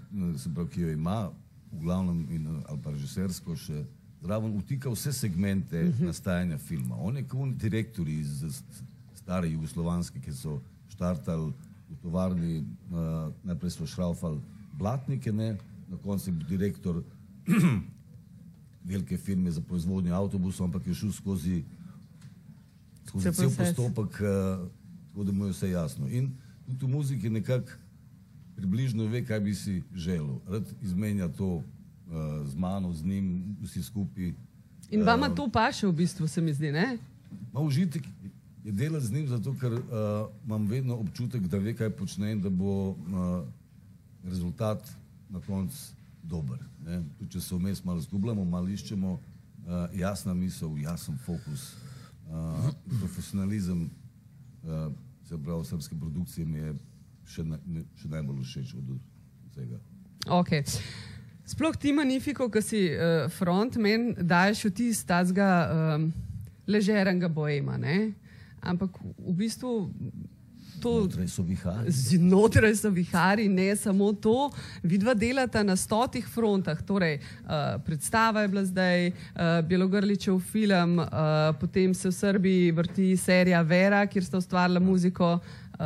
pravi, 0.56 0.70
ki 0.70 0.82
jo 0.82 0.92
ima, 0.92 1.30
v 1.72 1.80
glavnem 1.82 2.26
in, 2.32 2.48
ali 2.68 2.80
pa 2.84 2.92
režisersko 2.92 3.56
še 3.56 3.86
zraven, 4.24 4.58
vtika 4.60 4.90
vse 4.90 5.14
segmente 5.14 5.84
uh 5.84 5.94
-huh. 5.94 6.06
nastajanja 6.06 6.58
filma. 6.58 6.96
On 7.00 7.18
je 7.18 7.24
kot 7.28 7.56
direktor 7.58 8.10
iz 8.10 8.44
stare 9.16 9.50
jugoslovanske, 9.50 10.20
ki 10.20 10.34
so 10.34 10.62
štartali 10.94 11.52
v 11.90 11.98
tovarni, 12.02 12.62
uh, 12.62 13.34
najprej 13.44 13.72
so 13.74 13.88
šraufali 13.90 14.42
blatnike, 14.78 15.34
ne? 15.34 15.58
na 15.90 15.98
koncu 16.02 16.30
je 16.30 16.34
bil 16.34 16.48
direktor 16.48 17.04
velike 18.90 19.18
firme 19.18 19.52
za 19.52 19.62
proizvodnjo 19.62 20.16
avtobusov, 20.16 20.70
ampak 20.70 20.88
je 20.88 20.96
šel 20.96 21.12
skozi 21.12 21.64
skozi 23.08 23.32
Cel 23.32 23.52
postopek, 23.58 24.14
uh, 24.22 24.68
tako 25.10 25.24
da 25.24 25.32
mu 25.32 25.46
je 25.46 25.52
vse 25.52 25.70
jasno. 25.70 26.08
In 26.10 26.32
tudi 26.66 26.86
v 26.86 26.90
muziki 26.90 27.30
nekako 27.30 27.72
približno 28.56 29.06
ve, 29.06 29.26
kaj 29.26 29.40
bi 29.40 29.56
si 29.56 29.84
želel. 29.96 30.40
Rad 30.48 30.64
izmenja 30.82 31.28
to 31.28 31.56
uh, 31.56 31.64
z 32.46 32.56
mano, 32.56 32.94
z 32.94 33.06
njim, 33.06 33.58
vsi 33.62 33.84
skupaj. 33.84 34.34
In 34.92 35.04
vama 35.04 35.30
to 35.30 35.50
paše, 35.50 35.88
v 35.88 35.92
bistvu, 35.92 36.28
se 36.28 36.42
mi 36.42 36.54
zdi, 36.54 36.72
ne? 36.72 36.98
Ma 37.54 37.60
užitek 37.60 38.04
delati 38.72 39.06
z 39.06 39.12
njim, 39.12 39.28
zato 39.28 39.56
ker 39.60 39.74
uh, 39.74 39.82
imam 40.46 40.68
vedno 40.68 40.96
občutek, 40.96 41.42
da 41.48 41.58
ve, 41.58 41.74
kaj 41.76 41.90
počne 41.90 42.32
in 42.32 42.42
da 42.42 42.50
bo 42.50 42.90
uh, 42.90 42.96
rezultat 44.24 44.92
na 45.30 45.42
koncu 45.42 45.78
dober. 46.24 46.60
Tudi 47.18 47.32
če 47.32 47.42
se 47.42 47.56
vmes 47.56 47.84
malo 47.84 48.00
zgubljamo, 48.02 48.46
malo 48.46 48.68
iščemo, 48.72 49.14
uh, 49.14 49.74
jasna 49.94 50.34
misel, 50.34 50.78
jasen 50.80 51.18
fokus, 51.26 51.74
uh, 52.30 52.70
profesionalizem, 53.00 53.90
uh, 54.64 54.88
se 55.28 55.38
pravi, 55.38 55.66
srpske 55.66 55.96
produkcije 56.00 56.46
mi 56.48 56.60
je 56.60 56.74
še, 57.26 57.44
na, 57.44 57.60
mi- 57.66 57.86
še 58.00 58.08
najbolj 58.08 58.44
všeč 58.44 58.74
od 58.80 58.96
vsega. 59.52 59.80
Okay. 60.28 60.64
Sploh 61.46 61.76
ti, 61.76 61.92
Manifiko, 61.92 62.48
ki 62.48 62.62
si 62.64 62.82
uh, 62.96 63.28
frontman, 63.28 64.14
daješ 64.24 64.70
vtis 64.72 65.04
tazga 65.04 65.50
um, 65.68 66.12
ležernega 66.68 67.28
boema, 67.28 67.76
ne? 67.78 68.14
Ampak 68.64 68.96
v 69.04 69.34
bistvu 69.36 69.92
to 70.84 71.02
Znotraj 71.02 71.28
so 71.28 71.44
vihari. 71.44 71.92
znotraj 71.92 72.76
so 72.76 72.90
vihari, 72.90 73.48
ne 73.48 73.76
samo 73.76 74.14
to. 74.14 74.52
Vidva 74.84 75.14
delata 75.14 75.64
na 75.64 75.76
stotih 75.76 76.28
frontah, 76.28 76.82
torej 76.82 77.20
uh, 77.20 77.82
predstava 77.86 78.42
je 78.42 78.48
bila 78.48 78.66
zdaj, 78.66 79.08
uh, 79.08 79.62
Belogrličev 79.68 80.40
film, 80.40 81.00
uh, 81.00 81.08
potem 81.60 81.94
se 81.94 82.10
v 82.10 82.12
Srbiji 82.12 82.72
vrti 82.72 83.18
serija 83.18 83.62
Vera, 83.62 84.06
kjer 84.08 84.26
sta 84.26 84.38
ustvarila 84.38 84.80
muziko 84.80 85.34
uh, 85.34 85.80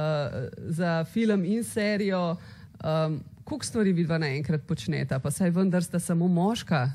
za 0.68 1.04
film 1.06 1.46
in 1.46 1.64
serijo. 1.64 2.38
Um, 2.84 3.22
Koliko 3.48 3.66
stvari 3.66 3.94
vidva 3.94 4.18
naenkrat 4.18 4.66
počneta, 4.68 5.20
pa 5.20 5.32
saj 5.32 5.54
vendar 5.56 5.84
sta 5.84 6.00
samo 6.00 6.28
moška. 6.28 6.92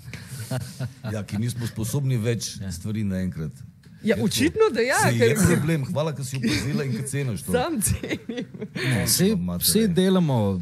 Ja, 1.13 1.23
ki 1.25 1.39
nismo 1.41 1.65
sposobni 1.67 2.19
več 2.21 2.59
stvari 2.71 3.05
naenkrat. 3.09 3.57
Ja, 4.05 4.17
Je 4.17 4.25
očitno, 4.25 4.71
da 4.75 4.81
ja, 4.81 4.99
ker 5.11 5.31
je 5.31 5.37
problem, 5.47 5.85
hvala, 5.85 6.13
ker 6.13 6.25
si 6.25 6.37
opazila 6.37 6.85
in 6.85 6.93
ker 6.93 7.05
ceniš 7.07 7.43
to. 7.43 7.53
sam 7.53 7.81
cenim. 7.81 8.47
Vsi, 9.05 9.37
matere. 9.37 9.63
vsi 9.63 9.89
delamo, 9.89 10.61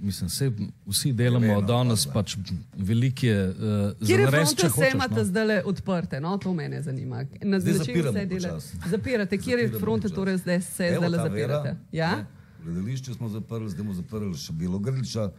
mislim, 0.00 0.28
vsi, 0.28 0.48
vsi 0.86 1.12
delamo 1.12 1.46
Vemo, 1.46 1.62
danes 1.62 2.06
pa, 2.06 2.12
pač 2.14 2.36
velike 2.74 3.28
uh, 3.28 4.06
Kjer 4.06 4.20
je 4.20 4.26
fronte 4.26 4.68
hočeš. 4.68 4.94
imate 4.94 5.14
No. 5.14 5.24
zdaj 5.24 5.62
odprte? 5.64 6.20
No, 6.20 6.38
to 6.38 6.54
mene 6.54 6.82
zanima. 6.82 7.24
Na 7.42 7.60
Zdaj 7.60 7.72
začetku 7.74 8.08
vse 8.08 8.26
dela-. 8.26 8.60
Zapirate, 8.86 9.38
kjer 9.38 9.58
je 9.58 9.68
fronte, 9.74 10.08
torej 10.08 10.36
zdaj 10.38 10.60
se 10.62 10.92
zdaj 10.96 11.10
zapirate? 11.10 11.68
Vera, 11.68 11.76
Ja? 11.92 12.24
Gledališče 12.64 13.14
smo 13.14 13.28
zaprli, 13.28 13.68
zdaj 13.70 13.84
bomo 13.84 13.94
zaprli 13.94 14.34
še 14.34 14.52
Belogrliča 14.52 15.24
uh, 15.24 15.36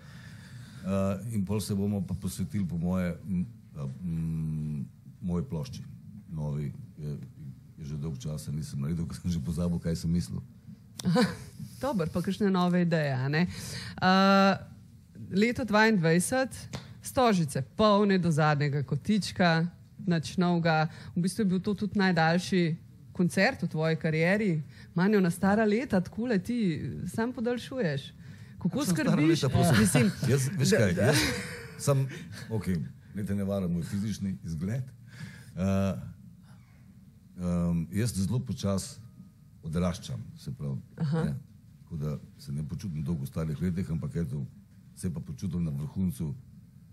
in 1.34 1.46
pol 1.46 1.60
se 1.60 1.76
bomo 1.76 2.02
pa 2.02 2.14
posvetili 2.14 2.68
po 2.68 2.78
moje 2.78 3.18
m, 3.26 3.46
a, 3.76 3.88
m, 4.04 4.86
moji 5.22 5.44
plošči. 5.46 5.82
Novi, 6.30 6.70
je, 6.98 7.18
je 7.80 7.86
že 7.86 7.98
dolg 7.98 8.18
časa 8.20 8.52
nisem 8.52 8.80
naredil, 8.82 9.08
ker 9.08 9.16
sem 9.18 9.32
že 9.32 9.40
pozabil, 9.40 9.80
kaj 9.80 9.96
sem 9.96 10.12
mislil. 10.12 10.42
Dobro, 11.84 12.08
pa 12.12 12.20
kakšne 12.22 12.52
nove 12.52 12.82
ideje. 12.84 13.14
a 13.16 13.28
ne? 13.32 13.48
Uh, 14.04 14.60
leto 15.32 15.64
22, 15.64 16.48
stožice, 17.02 17.62
polne 17.76 18.20
do 18.20 18.32
zadnjega 18.32 18.84
kotička, 18.84 19.68
nič 20.08 20.36
novega. 20.38 20.90
V 21.16 21.24
bistvu 21.24 21.42
je 21.42 21.50
bil 21.56 21.60
to 21.64 21.74
tudi 21.74 22.00
najdaljši 22.00 22.76
koncert 23.16 23.64
v 23.64 23.68
tvoji 23.68 23.96
karieri. 23.96 24.64
Manjo 24.96 25.20
na 25.20 25.32
stara 25.32 25.64
leta, 25.66 26.02
tako 26.02 26.28
le 26.28 26.40
ti 26.40 26.84
sam 27.08 27.32
podaljšuješ. 27.34 28.14
Kako 28.60 28.86
skrbiš? 28.86 29.44
leta, 29.44 29.50
prosim? 29.50 29.80
Mislim, 29.84 30.12
Jaz, 30.28 30.50
veš 30.58 30.70
da- 30.70 30.78
kaj, 30.78 30.92
jaz 31.00 31.18
sem, 31.80 32.08
ok, 32.52 32.68
ne 33.16 33.24
te 33.24 33.36
ne 33.36 33.44
varam 33.44 33.72
moj 33.72 33.84
fizični 33.88 34.36
izgled. 34.44 34.84
Uh, 35.56 35.96
um, 37.40 37.88
jaz 37.92 38.14
zelo 38.16 38.40
počas 38.40 39.00
odraščam, 39.64 40.24
se 40.38 40.54
pravi. 40.54 40.78
Ne? 40.98 41.36
Tako 41.82 41.98
da 41.98 42.18
se 42.38 42.52
ne 42.52 42.68
počutim 42.68 43.04
dolgo 43.04 43.24
v 43.24 43.28
starih 43.28 43.62
letih, 43.62 43.92
ampak 43.92 44.16
eto, 44.16 44.46
se 44.96 45.14
pa 45.14 45.20
počutim 45.20 45.64
na 45.64 45.72
vrhuncu 45.72 46.34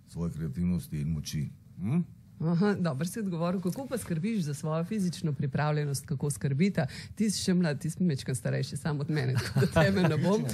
svoje 0.08 0.32
kreativnosti 0.32 1.00
in 1.00 1.12
moči. 1.12 1.48
Hm? 1.78 2.00
Aha, 2.40 2.74
dobro 2.78 3.06
si 3.08 3.20
odgovoril, 3.20 3.60
kako 3.60 3.86
pa 3.86 3.98
skrbiš 3.98 4.42
za 4.44 4.54
svojo 4.54 4.84
fizično 4.84 5.32
pripravljenost, 5.32 6.06
kako 6.06 6.30
skrbita. 6.30 6.86
Ti 7.14 7.30
si 7.30 7.42
še 7.42 7.54
mlad, 7.54 7.80
ti 7.80 7.90
si 7.90 8.04
mečkan 8.04 8.34
starejši, 8.34 8.76
sam 8.76 9.00
od 9.00 9.10
mene, 9.10 9.34
da 9.54 9.66
tebe 9.66 10.02
ne 10.02 10.18
bom. 10.20 10.44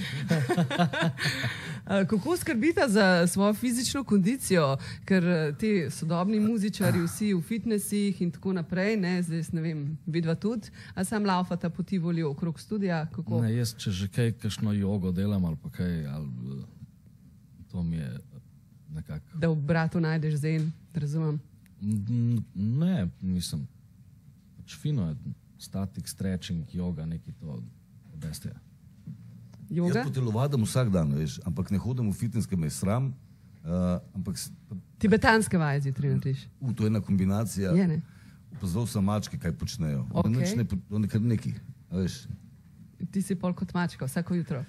A, 1.93 2.05
kako 2.05 2.37
skrbita 2.37 2.89
za 2.89 3.27
svojo 3.27 3.55
fizično 3.55 4.05
kondicijo, 4.05 4.77
ker 5.05 5.25
eh, 5.25 5.55
ti 5.55 5.91
sodobni 5.91 6.41
muzičari, 6.41 6.99
vsi 7.01 7.35
v 7.35 7.41
fitnesih 7.43 8.23
in 8.23 8.31
tako 8.31 8.53
naprej, 8.53 8.97
ne, 8.97 9.23
zdaj 9.23 9.43
ne 9.53 9.61
vem, 9.61 9.83
vidva 10.07 10.35
tudi, 10.35 10.71
a 10.95 11.05
sam 11.05 11.25
laufata 11.25 11.71
poti 11.71 11.99
volijo 11.99 12.31
okrog 12.31 12.61
studija, 12.61 13.07
kako? 13.07 13.43
Ne, 13.43 13.53
jaz, 13.55 13.75
če 13.77 13.91
že 13.93 14.09
kaj, 14.09 14.33
kakšno 14.35 14.73
jogo 14.73 15.13
delam 15.13 15.45
ali 15.45 15.57
pa 15.57 15.71
kaj, 15.71 16.07
ali, 16.07 16.29
eh, 16.55 16.65
to 17.69 17.83
mi 17.83 17.97
je 17.97 18.11
nekako. 18.91 19.27
Da 19.35 19.49
v 19.49 19.57
bratu 19.57 20.01
najdeš 20.01 20.35
zen, 20.37 20.73
razumem. 20.95 21.41
N- 21.83 22.43
Ne, 22.55 23.09
mislim. 23.21 23.67
Pač 24.57 24.77
fino 24.77 25.09
je, 25.09 25.17
statik, 25.59 26.09
stretching, 26.09 26.65
joga, 26.75 27.07
neki 27.07 27.33
to, 27.33 27.63
veste. 28.17 28.55
Joga? 29.73 29.95
Jaz 29.95 30.07
po 30.07 30.13
telovadim 30.13 30.63
vsak 30.63 30.91
dan, 30.91 31.13
veš, 31.13 31.39
ampak 31.43 31.71
ne 31.71 31.79
hodim 31.79 32.07
v 32.07 32.15
fitness, 32.15 32.45
ker 32.45 32.59
me 32.59 32.67
je 32.67 32.75
sram. 32.75 33.13
Uh, 33.63 33.71
ampak 34.13 34.37
s- 34.37 34.51
Tibetanske 34.99 35.57
vaje 35.57 35.81
zjutraj 35.81 36.11
naredиш. 36.11 36.45
u, 36.61 36.73
to 36.73 36.83
je 36.83 36.89
ena 36.89 37.01
kombinacija. 37.01 37.71
Je, 37.73 37.87
ne? 37.89 38.01
Opazoval 38.53 38.87
sem 38.87 39.03
mačke, 39.03 39.39
kaj 39.39 39.53
počnejo. 39.55 40.05
Oni 40.13 40.37
Okej. 40.37 40.43
nič 40.43 40.51
ne, 40.55 40.65
oni 40.91 41.09
kar 41.09 41.21
neki. 41.23 41.55
Veš, 41.91 42.27
Ti 43.05 43.19
si 43.21 43.35
pol 43.35 43.51
kot 43.53 43.73
mačka, 43.73 44.05
vsako 44.05 44.35
jutro. 44.35 44.61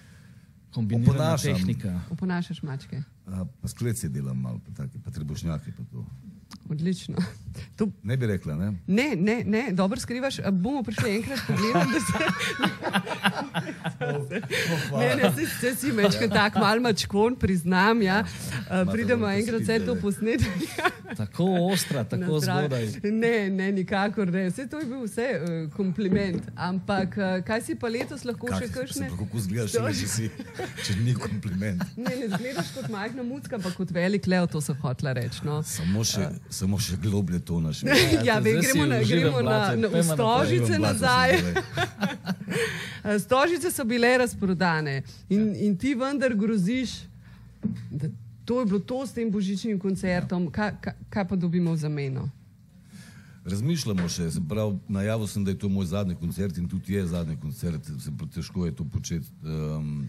Kombinirana 0.72 1.38
tehnika. 1.38 2.00
Oponašaš 2.10 2.64
mačke. 2.64 3.04
a, 3.28 3.46
pa 3.46 3.68
sklece 3.68 4.10
delam 4.10 4.34
malo, 4.36 4.58
pa, 4.60 4.72
take, 4.74 4.98
pa 5.00 5.12
trebušnjake. 5.12 5.72
Pa 5.72 5.84
to. 5.86 6.06
Odlično. 6.68 7.18
To, 7.76 7.86
ne 8.04 8.18
bi 8.18 8.26
rekla, 8.26 8.56
ne? 8.56 8.68
ne, 8.88 9.16
ne, 9.16 9.44
ne, 9.44 9.72
dobro 9.72 10.00
skrivaš. 10.00 10.42
Bomo 10.52 10.82
prišli 10.84 11.16
enkrat 11.16 11.40
pogledat, 11.48 11.88
da 11.88 12.00
se. 12.02 12.18
Ne, 15.00 15.16
ne, 15.16 15.32
se, 15.36 15.46
se 15.60 15.76
si 15.76 15.92
večkrat 15.92 16.34
tak 16.34 16.56
mal 16.56 16.80
mačkon, 16.80 17.36
priznam. 17.36 18.02
Ja. 18.02 18.24
A, 18.70 18.86
Pridemo 18.92 19.30
enkrat 19.30 19.62
vse 19.62 19.80
to 19.86 19.96
posneti. 20.02 20.46
Tako 21.18 21.46
ostra, 21.72 22.04
tako 22.04 22.40
zgodaj. 22.40 22.88
Ne, 23.04 23.50
ne, 23.50 23.72
nikakor 23.72 24.32
ne. 24.34 24.48
Vse 24.50 24.66
to 24.70 24.80
je 24.80 24.86
bil 24.86 25.04
vse 25.06 25.28
uh, 25.36 25.74
kompliment. 25.76 26.42
Ampak 26.56 27.18
uh, 27.18 27.46
kaj 27.46 27.62
si 27.62 27.76
pa 27.78 27.92
letos 27.94 28.26
lahko 28.26 28.50
še 28.50 28.66
Kak, 28.66 28.74
kakšne? 28.80 29.06
se 29.06 29.10
pa 29.12 29.20
kako 29.20 29.44
zgledaš, 29.46 29.76
če, 29.76 29.94
če, 30.00 30.08
si, 30.10 30.30
če 30.88 30.96
ni 31.04 31.14
kompliment. 31.14 31.86
Ne, 31.98 32.16
ne 32.18 32.32
zgledaš 32.34 32.74
kot 32.74 32.90
majhna 32.90 33.22
mucka, 33.28 33.60
ampak 33.60 33.78
kot 33.78 33.94
velik 33.94 34.26
lev, 34.26 34.50
to 34.50 34.58
sem 34.66 34.74
hotela 34.82 35.14
reči. 35.20 35.44
No. 35.46 35.60
Samo 35.62 36.02
še, 36.08 36.32
samo 36.50 36.82
še 36.82 36.98
globlje 37.04 37.44
to 37.46 37.62
naš. 37.62 37.84
Ja, 38.26 38.40
zdaj 38.42 38.50
vem, 38.50 38.64
si 38.66 38.74
gremo 38.74 38.90
na, 38.90 39.02
gremo 39.06 39.46
na, 39.46 39.60
na 39.78 39.94
pojma 39.94 40.18
naprej. 40.18 40.18
stožice 40.18 40.82
nazaj. 40.82 41.38
Stožice 43.20 43.70
so 43.72 43.84
bile 43.84 43.93
razprodane 43.98 45.04
in, 45.30 45.56
in 45.56 45.78
ti 45.78 45.96
vendar 45.96 46.36
groziš, 46.36 47.04
da 47.92 48.08
to 48.46 48.60
je 48.60 48.66
bilo 48.66 48.80
to 48.80 49.08
s 49.08 49.14
tem 49.14 49.32
božičnim 49.32 49.80
koncertom, 49.80 50.52
kaj, 50.52 50.76
kaj, 50.82 50.94
kaj 51.10 51.28
pa 51.28 51.36
dobimo 51.36 51.72
v 51.72 51.78
zameno? 51.78 52.30
Razmišljamo 53.46 54.08
še, 54.10 54.30
se 54.32 54.42
pravi, 54.50 54.78
najavil 54.88 55.28
sem, 55.28 55.44
da 55.44 55.52
je 55.52 55.60
to 55.60 55.70
moj 55.70 55.86
zadnji 55.86 56.16
koncert 56.16 56.58
in 56.58 56.68
tudi 56.70 56.94
je 56.94 57.08
zadnji 57.08 57.36
koncert, 57.42 57.88
se 58.00 58.12
pravi, 58.12 58.32
težko 58.32 58.66
je 58.66 58.76
to 58.76 58.86
početi. 58.86 59.28
Um, 59.44 60.06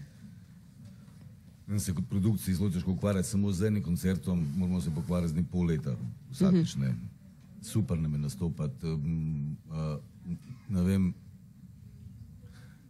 in 1.67 1.79
se 1.79 1.93
kot 1.93 2.05
produkciji 2.09 2.55
zelo 2.55 2.69
težko 2.69 2.91
ukvarjati 2.91 3.27
samo 3.27 3.51
z 3.51 3.67
enim 3.67 3.83
koncertom, 3.83 4.45
moramo 4.55 4.81
se 4.81 4.91
pokvarjati 4.95 5.33
z 5.33 5.35
njim 5.35 5.45
pol 5.51 5.65
leta, 5.65 5.95
vsakič 6.31 6.75
ne. 6.75 6.93
Super 7.61 7.99
nam 7.99 8.13
je 8.13 8.19
nastopati, 8.19 8.87
um, 8.87 9.57
uh, 9.69 9.97
ne 10.69 10.83
vem, 10.83 11.13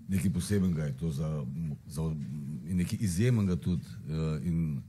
nekaj 0.07 0.33
posebenega 0.33 0.83
je 0.83 0.97
to 0.97 1.11
za, 1.11 1.45
za 1.87 2.01
in 2.65 2.77
nekaj 2.77 2.97
izjemnega 3.01 3.55
tudi. 3.55 3.85
Uh, 4.07 4.45
in 4.45 4.81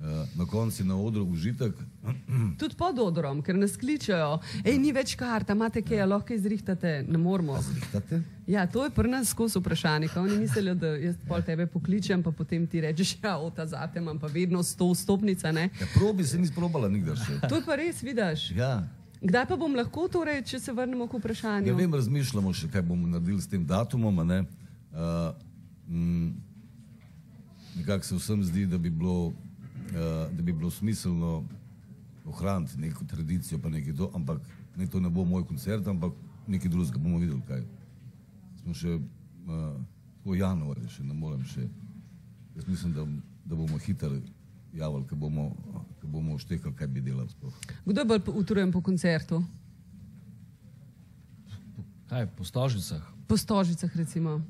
uh, 0.00 0.38
na 0.38 0.46
koncu 0.46 0.82
je 0.82 0.86
na 0.86 0.96
odru 0.96 1.24
užitek. 1.24 1.74
Tudi 2.58 2.74
pod 2.74 2.98
odrom, 2.98 3.42
ker 3.42 3.54
nas 3.54 3.76
kličejo, 3.76 4.38
hej, 4.64 4.78
ni 4.78 4.92
več 4.92 5.14
karta, 5.14 5.52
imate 5.52 5.82
kaj, 5.82 6.00
a 6.00 6.06
lahko 6.06 6.32
izrihtate, 6.34 7.04
ne 7.08 7.18
moramo. 7.18 7.58
Zrihtate? 7.62 8.22
Ja, 8.46 8.66
to 8.66 8.84
je 8.84 8.90
pri 8.90 9.08
nas 9.08 9.28
skozi 9.28 9.58
vprašanje. 9.58 10.08
Oni 10.16 10.38
mislijo, 10.38 10.74
da 10.74 10.94
jaz 10.96 11.18
pol 11.28 11.42
tebe 11.46 11.66
pokličem, 11.66 12.22
pa 12.22 12.32
potem 12.32 12.66
ti 12.66 12.80
rečeš, 12.80 13.16
ja, 13.22 13.36
ota 13.38 13.66
zate 13.66 13.98
imam 13.98 14.18
pa 14.18 14.26
vedno 14.26 14.62
sto 14.62 14.94
stopnica. 14.94 15.52
Ne? 15.52 15.68
Ja, 15.80 15.86
probi 15.94 16.24
se 16.24 16.38
ni 16.38 16.46
sprobala 16.46 16.88
nikdar 16.88 17.20
še. 17.20 17.36
To 17.48 17.60
je 17.60 17.66
pa 17.66 17.76
res, 17.76 18.02
vidiš. 18.02 18.50
Ja. 18.56 18.88
Kdaj 19.20 19.46
pa 19.46 19.56
bom 19.60 19.74
lahko, 19.76 20.08
torej, 20.08 20.40
če 20.48 20.58
se 20.58 20.72
vrnemo 20.72 21.04
k 21.06 21.12
Ne 21.12 21.20
vprašanju? 21.20 21.76
vem, 21.76 21.94
razmišljamo 21.94 22.52
še, 22.56 22.70
kaj 22.72 22.82
bomo 22.82 23.06
naredili 23.06 23.42
s 23.42 23.46
tem 23.46 23.66
datumom. 23.66 24.18
a 24.18 24.24
ne. 24.24 24.40
Uh, 24.92 25.34
mm, 25.88 26.34
nekako 27.76 28.04
se 28.04 28.16
vsem 28.16 28.44
zdi, 28.44 28.66
da 28.66 28.78
bi 28.78 28.90
bilo, 28.90 29.26
uh, 29.26 29.34
da 30.32 30.42
bi 30.42 30.52
bilo 30.52 30.70
smiselno 30.70 31.44
ohraniti 32.24 32.78
neko 32.78 33.04
tradicijo, 33.04 33.58
pa 33.58 33.68
nekaj 33.68 33.94
to, 33.94 34.10
ampak 34.14 34.40
ne, 34.76 34.86
to 34.86 35.00
ne 35.00 35.10
bo 35.10 35.24
moj 35.24 35.44
koncert, 35.44 35.86
ampak 35.86 36.12
nekaj 36.46 36.70
drugega 36.70 36.98
bomo 36.98 37.18
videli, 37.18 37.42
kaj. 37.46 37.62
Smo 38.62 38.74
še 38.74 38.98
uh, 38.98 39.78
po 40.24 40.34
januarju, 40.34 40.88
še 40.88 41.04
ne 41.04 41.14
morem 41.14 41.44
še. 41.44 41.68
Jaz 42.56 42.66
mislim, 42.68 42.92
da, 42.92 43.06
da 43.44 43.56
bomo 43.56 43.78
hitro 43.78 44.12
javili, 44.74 45.06
ko 45.08 45.16
bomo, 45.16 45.50
ko 46.00 46.06
bomo 46.06 46.38
štekali, 46.38 46.74
kaj 46.76 46.86
bi 46.86 47.00
delali 47.00 47.30
sploh. 47.30 47.54
Kdo 47.84 48.00
je 48.00 48.08
bolj 48.12 48.22
utrujen 48.42 48.72
po 48.72 48.82
koncertu? 48.82 49.42
Kaj, 52.10 52.26
po 52.36 52.44
stožicah? 52.44 53.02
Po 53.30 53.36
stožicah, 53.38 53.96
recimo. 53.96 54.40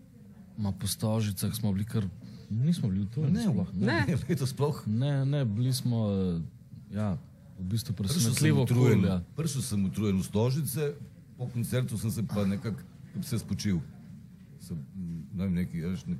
Ma 0.60 0.72
po 0.72 0.84
stožicah 0.84 1.48
smo 1.50 1.72
bili 1.72 1.84
kar, 1.84 2.04
nismo 2.50 2.88
bili 2.88 3.06
tu. 3.06 3.24
Ne, 3.24 3.42
sploh, 3.42 3.68
Ne. 3.74 4.04
ne, 4.04 4.16
letos 4.20 4.50
sploh. 4.50 4.82
ne, 4.86 5.24
ne, 5.24 5.44
bili 5.46 5.72
smo, 5.72 6.00
eh, 6.10 6.40
ja, 6.92 7.16
v 7.56 7.64
bistvu 7.64 7.94
presenetljivo 7.94 8.62
utrujen. 8.62 9.04
Ja. 9.04 9.22
prišel 9.34 9.62
sem 9.62 9.84
utrujen 9.84 10.16
v 10.16 10.22
stožice, 10.22 10.92
po 11.34 11.48
koncertu 11.48 11.96
sem 11.96 12.10
se 12.10 12.22
pa 12.24 12.44
nekako 12.44 12.80
se 13.22 13.38
spočil. 13.38 13.80
Sem, 14.60 14.76
mm, 14.76 15.24
ne 15.32 15.44
vem, 15.44 15.54
neki, 15.54 15.80
veš, 15.82 16.04
nek, 16.06 16.18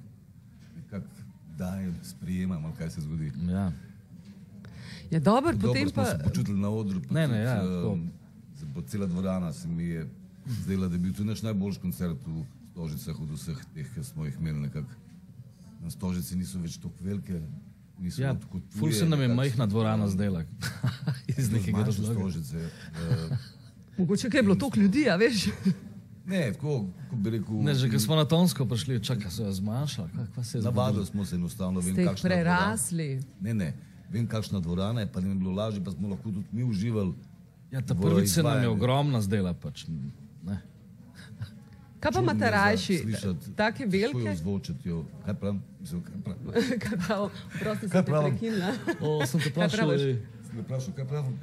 nekako 0.76 1.06
dajem, 1.54 1.94
sprejemam, 2.02 2.64
ali 2.64 2.74
kaj 2.74 2.90
se 2.90 3.00
zgodi. 3.00 3.32
Ja. 3.46 3.72
Je 5.10 5.20
dober, 5.20 5.52
Dobro 5.52 5.68
potem 5.68 5.90
pa. 5.90 6.04
se 6.06 6.18
počutili 6.24 6.56
na 6.56 6.68
odru. 6.70 7.00
pa 7.02 7.14
Ne, 7.14 7.20
ne, 7.22 7.34
tudi, 7.34 7.42
ja, 7.42 7.56
tako. 7.56 7.98
se 8.54 8.66
pa 8.74 8.82
cela 8.82 9.06
dvorana 9.06 9.52
se 9.52 9.68
mi 9.68 9.84
je 9.84 10.06
zdela, 10.46 10.88
da 10.88 10.94
je 10.94 10.98
bil 11.00 11.12
to 11.12 11.24
naš 11.24 11.42
najboljši 11.42 11.80
koncert 11.80 12.18
v 12.26 12.44
Stožicah 12.70 13.20
od 13.20 13.30
vseh 13.30 13.58
teh, 13.74 13.86
ki 13.86 14.04
smo 14.04 14.24
jih 14.24 14.36
imeli 14.38 14.60
nekako. 14.60 14.94
Na 15.80 15.90
Stožici 15.90 16.36
niso 16.36 16.58
več 16.58 16.76
tako 16.76 16.94
velike, 17.00 17.40
niso 17.98 18.22
Ja, 18.22 18.34
tako 18.34 18.60
tuje. 18.60 18.78
ful 18.78 18.92
se 18.92 19.06
nam 19.06 19.20
je 19.20 19.28
majhna 19.30 19.66
dvorana 19.66 20.08
zdela. 20.08 20.44
Iz 21.30 21.50
nekega 21.50 21.82
razloga. 21.82 22.14
Stožice. 22.20 22.56
eh, 22.56 23.36
Mogoče 23.98 24.30
kaj 24.30 24.38
je 24.38 24.42
bilo 24.42 24.54
toliko 24.56 24.80
ljudi, 24.80 25.08
a 25.08 25.16
veš? 25.16 25.48
Ne, 26.26 26.52
tako, 26.52 26.76
kot 27.10 27.18
bi 27.18 27.30
rekel. 27.30 27.58
Ne, 27.58 27.74
že 27.74 27.90
ko 27.90 27.98
smo 27.98 28.14
na 28.14 28.24
tonsko 28.24 28.64
prišli, 28.64 29.00
čakaj, 29.00 29.30
se 29.30 29.42
je 29.42 29.52
zmanjšala. 29.52 30.08
Je 30.54 30.62
Navadili 30.62 31.06
smo 31.06 31.24
se 31.24 31.34
enostavno, 31.34 31.80
vem, 31.80 31.96
kakšna 31.96 32.28
dvorana. 32.28 32.42
prerasli. 32.54 33.08
Ne, 33.40 33.54
ne, 33.54 33.72
vem, 34.10 34.26
kakšna 34.26 34.60
dvorana 34.60 35.00
je, 35.00 35.08
pa 35.08 35.20
ne 35.20 35.28
bi 35.28 35.34
bilo 35.36 35.50
lažje, 35.52 35.82
pa 35.82 35.90
smo 35.90 36.08
lahko 36.08 36.30
tudi 36.30 36.44
mi 36.52 36.64
uživali. 36.64 37.12
Ja, 37.70 37.80
ta 37.80 37.94
prvič 37.94 38.28
se 38.30 38.42
nam 38.42 38.62
je 38.62 38.68
ogromna 38.68 39.20
zdela. 39.20 39.54
Pač. 39.54 39.84
Ne. 40.42 40.60
Kaj 42.00 42.12
pa 42.12 42.20
imate 42.20 42.50
rajši? 42.50 42.96
Take 43.56 43.86
velike? 43.86 44.34
zvočati, 44.36 44.88
jo. 44.88 45.04
kaj 45.24 45.34
pravim? 45.34 45.62
Mislim, 45.80 46.02
kaj 46.02 46.22
pravim? 46.24 46.52
Kaj 46.84 46.98
prav? 47.06 47.30
Prosti 47.60 47.88
sem 47.88 47.90
te 47.90 48.02
pravim? 48.10 48.30
prekinila. 48.36 48.72
O, 49.00 49.26
sem 49.26 49.40
te 49.40 49.50
Kaj 49.50 49.66
vprašal, 49.68 49.88
praviš? 49.88 50.02
ej, 50.02 50.16
Sem 50.46 50.56
ga 50.56 50.62
vprašal, 50.62 50.94
kaj 50.96 51.06
pravim? 51.06 51.36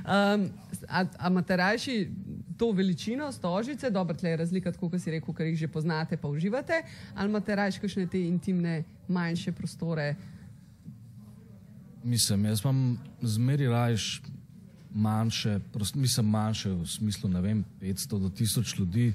Um, 0.00 0.48
a, 0.88 1.04
a 1.18 1.28
imate 1.28 1.56
rajši 1.56 1.96
to 2.58 2.70
veličino 2.72 3.32
stožice, 3.32 3.90
dobro, 3.90 4.14
tle 4.14 4.30
je 4.30 4.36
razlika, 4.36 4.72
tako 4.72 4.88
kot 4.90 5.00
si 5.02 5.10
rekel, 5.10 5.34
ker 5.34 5.46
jih 5.46 5.58
že 5.58 5.68
poznate, 5.68 6.16
pa 6.16 6.28
uživate, 6.28 6.82
ali 7.14 7.30
imate 7.30 7.54
rajši 7.56 7.80
kakšne 7.80 8.06
te 8.06 8.20
intimne, 8.20 8.80
manjše 9.08 9.52
prostore? 9.52 10.14
Mislim, 12.04 12.44
jaz 12.44 12.60
imam 12.64 12.98
zmeri 13.22 13.68
rajš 13.68 14.22
manjše, 14.94 15.58
prost, 15.72 15.94
mislim 15.94 16.26
manjše 16.26 16.70
v 16.70 16.86
smislu, 16.86 17.30
ne 17.30 17.40
vem, 17.40 17.64
500 17.80 18.18
do 18.18 18.28
1000 18.28 18.78
ljudi. 18.78 19.12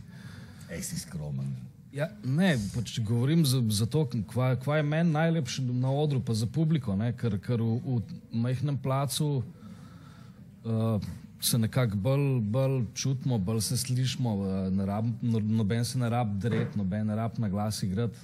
Ej, 0.75 0.83
si 0.83 0.99
skromen. 0.99 1.55
Ja, 1.95 2.09
ne, 2.27 2.57
pač 2.73 2.97
govorim 2.99 3.45
za, 3.47 3.61
za 3.71 3.85
to, 3.87 4.03
kva, 4.27 4.55
kva 4.59 4.81
je 4.81 4.83
meni 4.83 5.13
najlepše 5.15 5.63
na 5.63 5.91
odru, 5.95 6.19
pa 6.19 6.35
za 6.35 6.47
publiko, 6.47 6.95
ne, 6.99 7.13
ker, 7.15 7.37
ker 7.39 7.63
v, 7.63 7.77
v 7.79 8.39
majhnem 8.43 8.75
placu 8.75 9.29
uh, 9.39 10.99
se 11.39 11.57
nekako 11.61 11.95
bolj, 11.95 12.25
bolj 12.51 12.75
čutimo, 12.99 13.39
bolj 13.39 13.61
se 13.69 13.77
slišimo, 13.79 14.35
uh, 14.35 14.51
ne 14.75 14.85
rab, 14.85 15.07
no, 15.21 15.39
noben 15.39 15.87
se 15.87 16.01
ne 16.01 16.11
rab 16.11 16.35
dret, 16.43 16.75
noben 16.75 17.07
ne 17.07 17.15
rab 17.15 17.39
na 17.39 17.49
glas 17.49 17.79
igrati. 17.87 18.19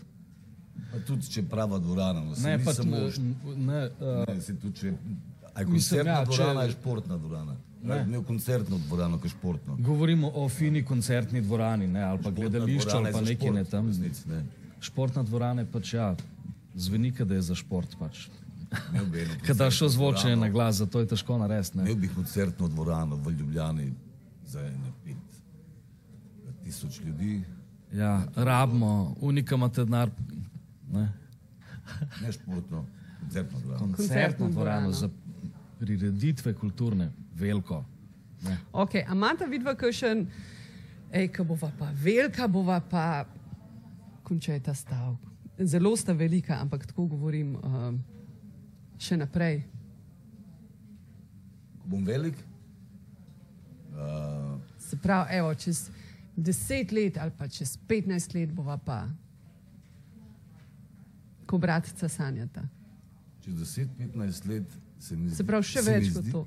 Pa 0.92 1.00
tudi, 1.08 1.32
če 1.32 1.40
je 1.40 1.48
prava 1.48 1.80
dvorana, 1.80 2.26
no, 2.28 2.36
Ne, 2.44 2.58
pa 2.60 2.74
samo... 2.76 2.98
ne, 2.98 3.56
ne, 3.56 3.84
uh, 4.02 4.26
Ne, 4.28 4.42
se 4.44 4.58
tudi, 4.60 4.82
če... 4.82 4.96
A 5.54 5.60
je 5.60 5.66
Mislim, 5.66 5.72
koncertna 5.98 6.12
ja, 6.12 6.26
če- 6.26 6.32
dvorana, 6.34 6.62
je 6.62 6.72
športna 6.72 7.18
dvorana. 7.18 7.56
Ne. 7.84 8.04
Imel 8.04 8.24
koncertno 8.24 8.78
dvorano, 8.80 9.18
ki 9.18 9.26
je 9.26 9.30
športno. 9.30 9.76
govorimo 9.78 10.32
o 10.36 10.50
fini 10.50 10.84
koncertni 10.84 11.42
dvorani, 11.42 11.88
ne, 11.88 12.02
ali 12.04 12.20
pa 12.20 12.32
gledališču, 12.32 12.90
ali 12.92 13.12
pa 13.12 13.20
šport, 13.20 13.52
ne 13.52 13.64
tam. 13.66 13.86
v 13.86 13.90
resnici, 13.90 14.30
ne. 14.30 14.44
Športna 14.82 15.24
dvorana 15.24 15.62
je 15.62 15.68
pač 15.68 15.94
ja, 15.94 16.16
zveni, 16.76 17.12
da 17.12 17.36
je 17.36 17.42
za 17.44 17.56
šport. 17.56 17.96
Pač. 18.00 18.28
Imel 18.90 19.06
bi 19.06 19.22
eno 19.22 19.34
Kad 19.38 19.58
daš 19.58 19.74
koncertno 19.74 19.88
ozvočenje 19.88 20.36
na 20.38 20.50
glas, 20.50 20.76
zato 20.76 21.00
je 21.00 21.08
težko 21.08 21.38
narediti. 21.38 21.78
ne. 21.78 21.84
Imel 21.84 21.96
bi 21.96 22.08
koncertno 22.10 22.68
dvorano 22.68 23.16
v 23.18 23.32
Ljubljani 23.32 23.94
za 24.46 24.62
ene 24.62 24.92
pet 25.04 25.18
tisoč 26.64 27.00
ljudi, 27.00 27.44
Ja, 27.92 28.24
rabimo, 28.36 29.16
unika 29.22 29.56
imate 29.56 29.84
denar. 29.84 30.10
Ne? 30.92 31.12
ne 32.22 32.32
športno, 32.32 32.86
koncertno 33.20 33.60
dvorano. 33.60 33.86
Koncertno 33.88 34.50
dvorano. 34.50 34.92
za 34.92 35.10
prireditve 35.82 36.54
kulturne, 36.54 37.10
veliko. 37.36 37.82
Ne. 38.46 38.58
Ok, 38.74 38.96
a 39.02 39.16
imate 39.16 39.48
vidva 39.50 39.74
kakšen, 39.78 40.24
ej, 41.12 41.28
ko 41.34 41.46
bova 41.54 41.72
pa 41.80 41.90
velika, 42.04 42.48
bova 42.48 42.80
pa, 42.80 43.26
končaj 44.24 44.62
ta 44.66 44.74
stavek. 44.78 45.28
Zelo 45.62 45.96
sta 45.98 46.14
velika, 46.14 46.58
ampak 46.62 46.86
tako 46.90 47.06
govorim 47.12 47.56
um, 47.58 48.00
še 49.02 49.18
naprej. 49.18 49.62
Ko 51.82 51.92
bom 51.96 52.06
velik, 52.06 52.38
uh, 53.94 54.58
Se 54.92 54.98
pravi, 54.98 55.38
evo, 55.38 55.54
čez 55.56 55.90
10 56.38 56.92
let 56.92 57.18
ali 57.18 57.32
pa 57.38 57.48
čez 57.48 57.78
15 57.88 58.36
let 58.36 58.52
bova 58.52 58.78
pa, 58.78 59.08
ko 61.46 61.58
bratca 61.58 62.10
sanjata. 62.10 62.64
čez 63.44 63.54
10-15 63.54 64.48
let 64.50 64.81
se 65.02 65.16
mi. 65.16 65.30
Se 65.32 65.44
pravi, 65.44 65.64
še 65.66 65.82
se 65.82 65.92
več 65.92 66.12
kot 66.12 66.24
zdi- 66.24 66.32
to. 66.32 66.46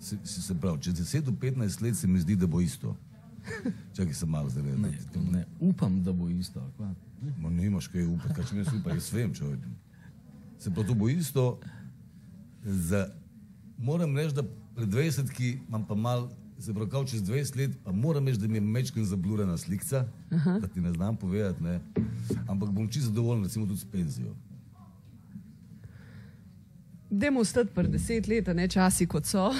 Se, 0.00 0.16
se, 0.24 0.42
se 0.42 0.54
pravi, 0.56 0.78
čez 0.80 0.94
10-15 0.96 1.34
let 1.82 1.96
se 1.96 2.06
mi 2.06 2.20
zdi, 2.20 2.36
da 2.36 2.46
bo 2.46 2.60
isto. 2.62 2.94
Čakaj, 3.94 4.14
sem 4.14 4.28
malo 4.28 4.48
zdaj 4.48 4.62
Ne, 4.64 4.90
rekel. 4.90 5.22
ne, 5.28 5.42
upam, 5.60 5.98
da 6.00 6.12
bo 6.12 6.28
isto. 6.30 6.62
kva. 6.76 6.92
Ma 7.36 7.50
ne 7.50 7.66
imaš 7.66 7.88
kaj 7.88 8.04
upati, 8.06 8.34
kaj 8.34 8.44
če 8.44 8.54
mi 8.54 8.64
upam, 8.72 8.94
jaz 8.94 9.10
vem, 9.10 9.32
človek. 9.32 9.60
Se 10.58 10.70
pa 10.70 10.82
to 10.82 10.94
bo 10.94 11.08
isto. 11.08 11.58
Za, 12.62 13.08
moram 13.78 14.14
reči, 14.14 14.34
da 14.34 14.42
pred 14.74 14.88
20 14.88 15.30
ki 15.30 15.48
imam 15.64 15.84
pa 15.84 15.94
mal, 15.96 16.28
se 16.58 16.72
pravi, 16.72 16.90
kao 16.90 17.04
čez 17.04 17.22
20 17.22 17.56
let, 17.56 17.76
pa 17.82 17.92
moram 17.92 18.26
reči, 18.26 18.38
da 18.38 18.48
mi 18.48 18.54
je 18.54 18.60
mečken 18.62 19.04
zablurana 19.04 19.56
slikca, 19.56 20.04
Aha. 20.30 20.58
da 20.58 20.68
ti 20.68 20.80
ne 20.80 20.92
znam 20.92 21.16
povedati, 21.16 21.62
ne. 21.62 21.80
Ampak 22.46 22.70
bom 22.70 22.88
čisto 22.88 23.08
zadovoljen, 23.08 23.44
recimo 23.44 23.66
tudi 23.66 23.78
s 23.78 23.84
penzijo. 23.86 24.34
Dajmo 27.10 27.40
ostati 27.40 27.70
pri 27.70 27.88
10 27.88 28.28
let, 28.28 28.46
ne 28.48 28.68
časi 28.68 29.06
kot 29.06 29.26
so. 29.26 29.50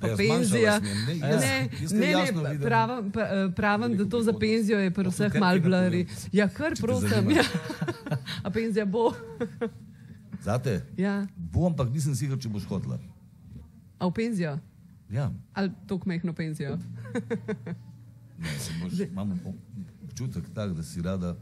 Pa 0.00 0.08
Ja, 0.08 0.16
penzija. 0.16 0.78
Ne, 0.78 0.94
Ne, 1.06 1.14
jaz- 1.14 1.40
ne, 1.92 2.10
jaz 2.10 2.32
ne, 2.32 2.42
ne 2.44 2.58
pravim, 2.58 3.12
eh, 3.14 3.52
pravim, 3.52 3.96
da 3.96 4.04
to 4.06 4.18
za 4.20 4.32
penzijo 4.34 4.78
je 4.78 4.90
pri 4.90 5.06
vseh 5.06 5.30
kaj 5.30 5.40
mal 5.40 5.54
tega 5.54 5.64
blari. 5.64 6.00
Ja, 6.32 6.48
kar 6.48 6.74
prosim. 6.76 7.30
Ja. 7.30 7.44
A 8.44 8.50
penzija 8.50 8.84
bo? 8.86 9.12
Zate? 10.42 10.82
Ja. 10.96 11.26
Bo, 11.36 11.66
ampak 11.66 11.88
nisem 11.90 12.12
sicer, 12.12 12.36
če 12.36 12.48
boš 12.48 12.64
hotla. 12.64 12.98
A 13.98 14.04
v 14.04 14.12
penzijo? 14.12 14.58
Ja, 15.08 15.30
Ali 15.54 15.70
tako 15.86 16.08
mehko 16.08 16.32
penzijo? 16.34 16.74
ne, 18.36 18.50
boš, 18.82 18.98
imam 19.02 19.30
ob- 19.40 19.62
občutek 20.04 20.44
tak, 20.52 20.72
da 20.72 20.82
si 20.82 20.98
rada, 21.00 21.36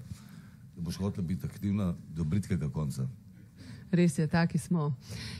da 0.70 0.80
boš 0.80 0.96
hotla 0.96 1.22
biti 1.24 1.46
aktivna 1.46 1.94
do 2.08 2.24
britkega 2.24 2.68
konca. 2.68 3.08
Res 3.94 4.18
je, 4.18 4.26
taki 4.26 4.58
smo. 4.58 4.92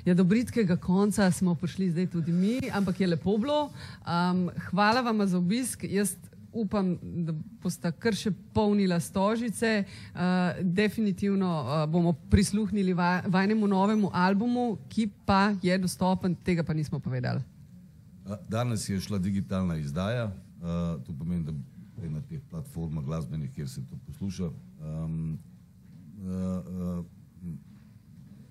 Ja, 0.04 0.14
do 0.14 0.24
britkega 0.24 0.76
konca 0.76 1.30
smo 1.30 1.54
prišli 1.54 1.90
zdaj 1.90 2.06
tudi 2.12 2.32
mi, 2.32 2.58
ampak 2.72 3.00
je 3.00 3.06
lepo 3.06 3.36
bilo. 3.38 3.70
Um, 4.06 4.48
hvala 4.70 5.02
vam 5.02 5.26
za 5.26 5.38
obisk. 5.38 5.84
Jaz 5.84 6.14
upam, 6.54 6.94
da 7.02 7.34
boste 7.62 7.90
kar 7.98 8.14
še 8.16 8.30
polnila 8.54 9.00
stožice. 9.02 9.84
Uh, 10.14 10.60
definitivno 10.62 11.50
uh, 11.50 11.72
bomo 11.90 12.14
prisluhnili 12.30 12.94
va, 12.94 13.18
vajnemu 13.26 13.68
novemu 13.68 14.10
albumu, 14.14 14.66
ki 14.88 15.08
pa 15.26 15.52
je 15.62 15.78
dostopen, 15.78 16.36
tega 16.46 16.64
pa 16.64 16.74
nismo 16.74 17.00
povedali. 17.02 17.42
Danes 18.48 18.88
je 18.88 19.00
šla 19.00 19.18
digitalna 19.18 19.76
izdaja, 19.76 20.30
uh, 20.30 20.94
to 21.04 21.12
pomeni, 21.18 21.44
da 21.44 21.52
je 22.02 22.10
na 22.10 22.22
teh 22.28 22.40
platformah 22.50 23.04
glasbenih, 23.04 23.50
kjer 23.52 23.68
se 23.68 23.82
to 23.90 23.98
posluša. 24.06 24.48
Um, 24.80 25.38
uh, 26.22 26.30
uh, 26.30 27.04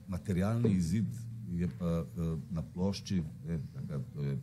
materialni 0.08 0.72
izid 0.72 1.06
je 1.54 1.70
pa 1.80 2.02
uh, 2.02 2.40
na 2.52 2.62
plošči, 2.62 3.24
ne, 3.48 3.60
taka, 3.74 4.00
to 4.14 4.24
je 4.24 4.38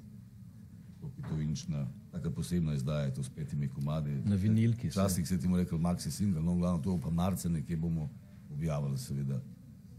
petoinčna, 1.16 1.88
taka 2.12 2.31
posebna 2.31 2.75
izdaja, 2.75 3.05
je 3.05 3.14
to 3.14 3.23
s 3.23 3.29
petimi 3.29 3.68
komadi. 3.68 4.11
Na 4.25 4.37
vinilki. 4.37 4.88
Včasih 4.88 5.29
se 5.29 5.35
je 5.35 5.40
temu 5.40 5.57
rekel 5.57 5.79
maxi 5.79 6.11
single, 6.11 6.42
no, 6.42 6.55
glavno 6.57 6.83
to 6.83 6.99
pa 7.03 7.11
marca 7.11 7.49
nekje 7.49 7.77
bomo 7.77 8.11
objavili, 8.51 8.99
seveda, 8.99 9.40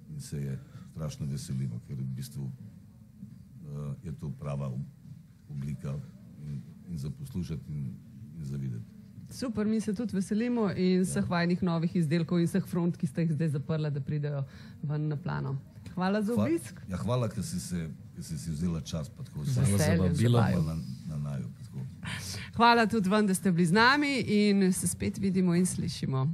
in 0.09 0.21
se 0.21 0.41
je 0.41 0.59
strašno 0.91 1.25
veselimo, 1.25 1.79
ker 1.87 1.97
v 1.97 2.07
bistvu 2.15 2.43
uh, 2.43 3.95
je 4.03 4.11
to 4.19 4.29
prava 4.39 4.71
oblika 5.49 5.99
in, 6.45 6.61
in 6.87 6.97
za 6.97 7.09
poslušati 7.09 7.71
in, 7.71 7.93
in 8.37 8.45
za 8.45 8.57
videti. 8.57 9.00
Super, 9.31 9.65
mi 9.65 9.81
se 9.81 9.93
tudi 9.93 10.15
veselimo 10.15 10.69
in 10.75 11.01
vseh 11.05 11.23
ja. 11.23 11.29
vajnih 11.29 11.63
novih 11.63 11.95
izdelkov 11.95 12.39
in 12.39 12.47
vseh 12.47 12.65
front, 12.67 12.97
ki 12.97 13.07
ste 13.07 13.25
jih 13.25 13.33
zdaj 13.37 13.53
zaprli, 13.57 13.91
da 13.91 14.01
pridejo 14.03 14.43
ven 14.83 15.07
na 15.07 15.15
plano. 15.15 15.55
Hvala 15.95 16.21
za 16.21 16.33
obisk. 16.33 16.75
Hva, 16.75 16.91
ja, 16.91 16.99
hvala, 17.03 17.29
ker 17.31 17.43
si, 17.43 17.59
se, 17.59 17.87
ker 18.15 18.23
si 18.23 18.37
si 18.39 18.51
vzela 18.51 18.81
čas. 18.81 19.11
Hvala 19.33 19.77
za 19.77 19.95
vabilo. 19.99 20.43
Na, 20.67 20.75
na 21.07 21.17
naju, 21.17 21.49
hvala 22.55 22.85
tudi 22.87 23.09
vam, 23.09 23.27
da 23.27 23.33
ste 23.33 23.51
bili 23.51 23.65
z 23.65 23.71
nami 23.71 24.19
in 24.19 24.73
se 24.73 24.87
spet 24.87 25.17
vidimo 25.17 25.55
in 25.55 25.65
slišimo. 25.65 26.27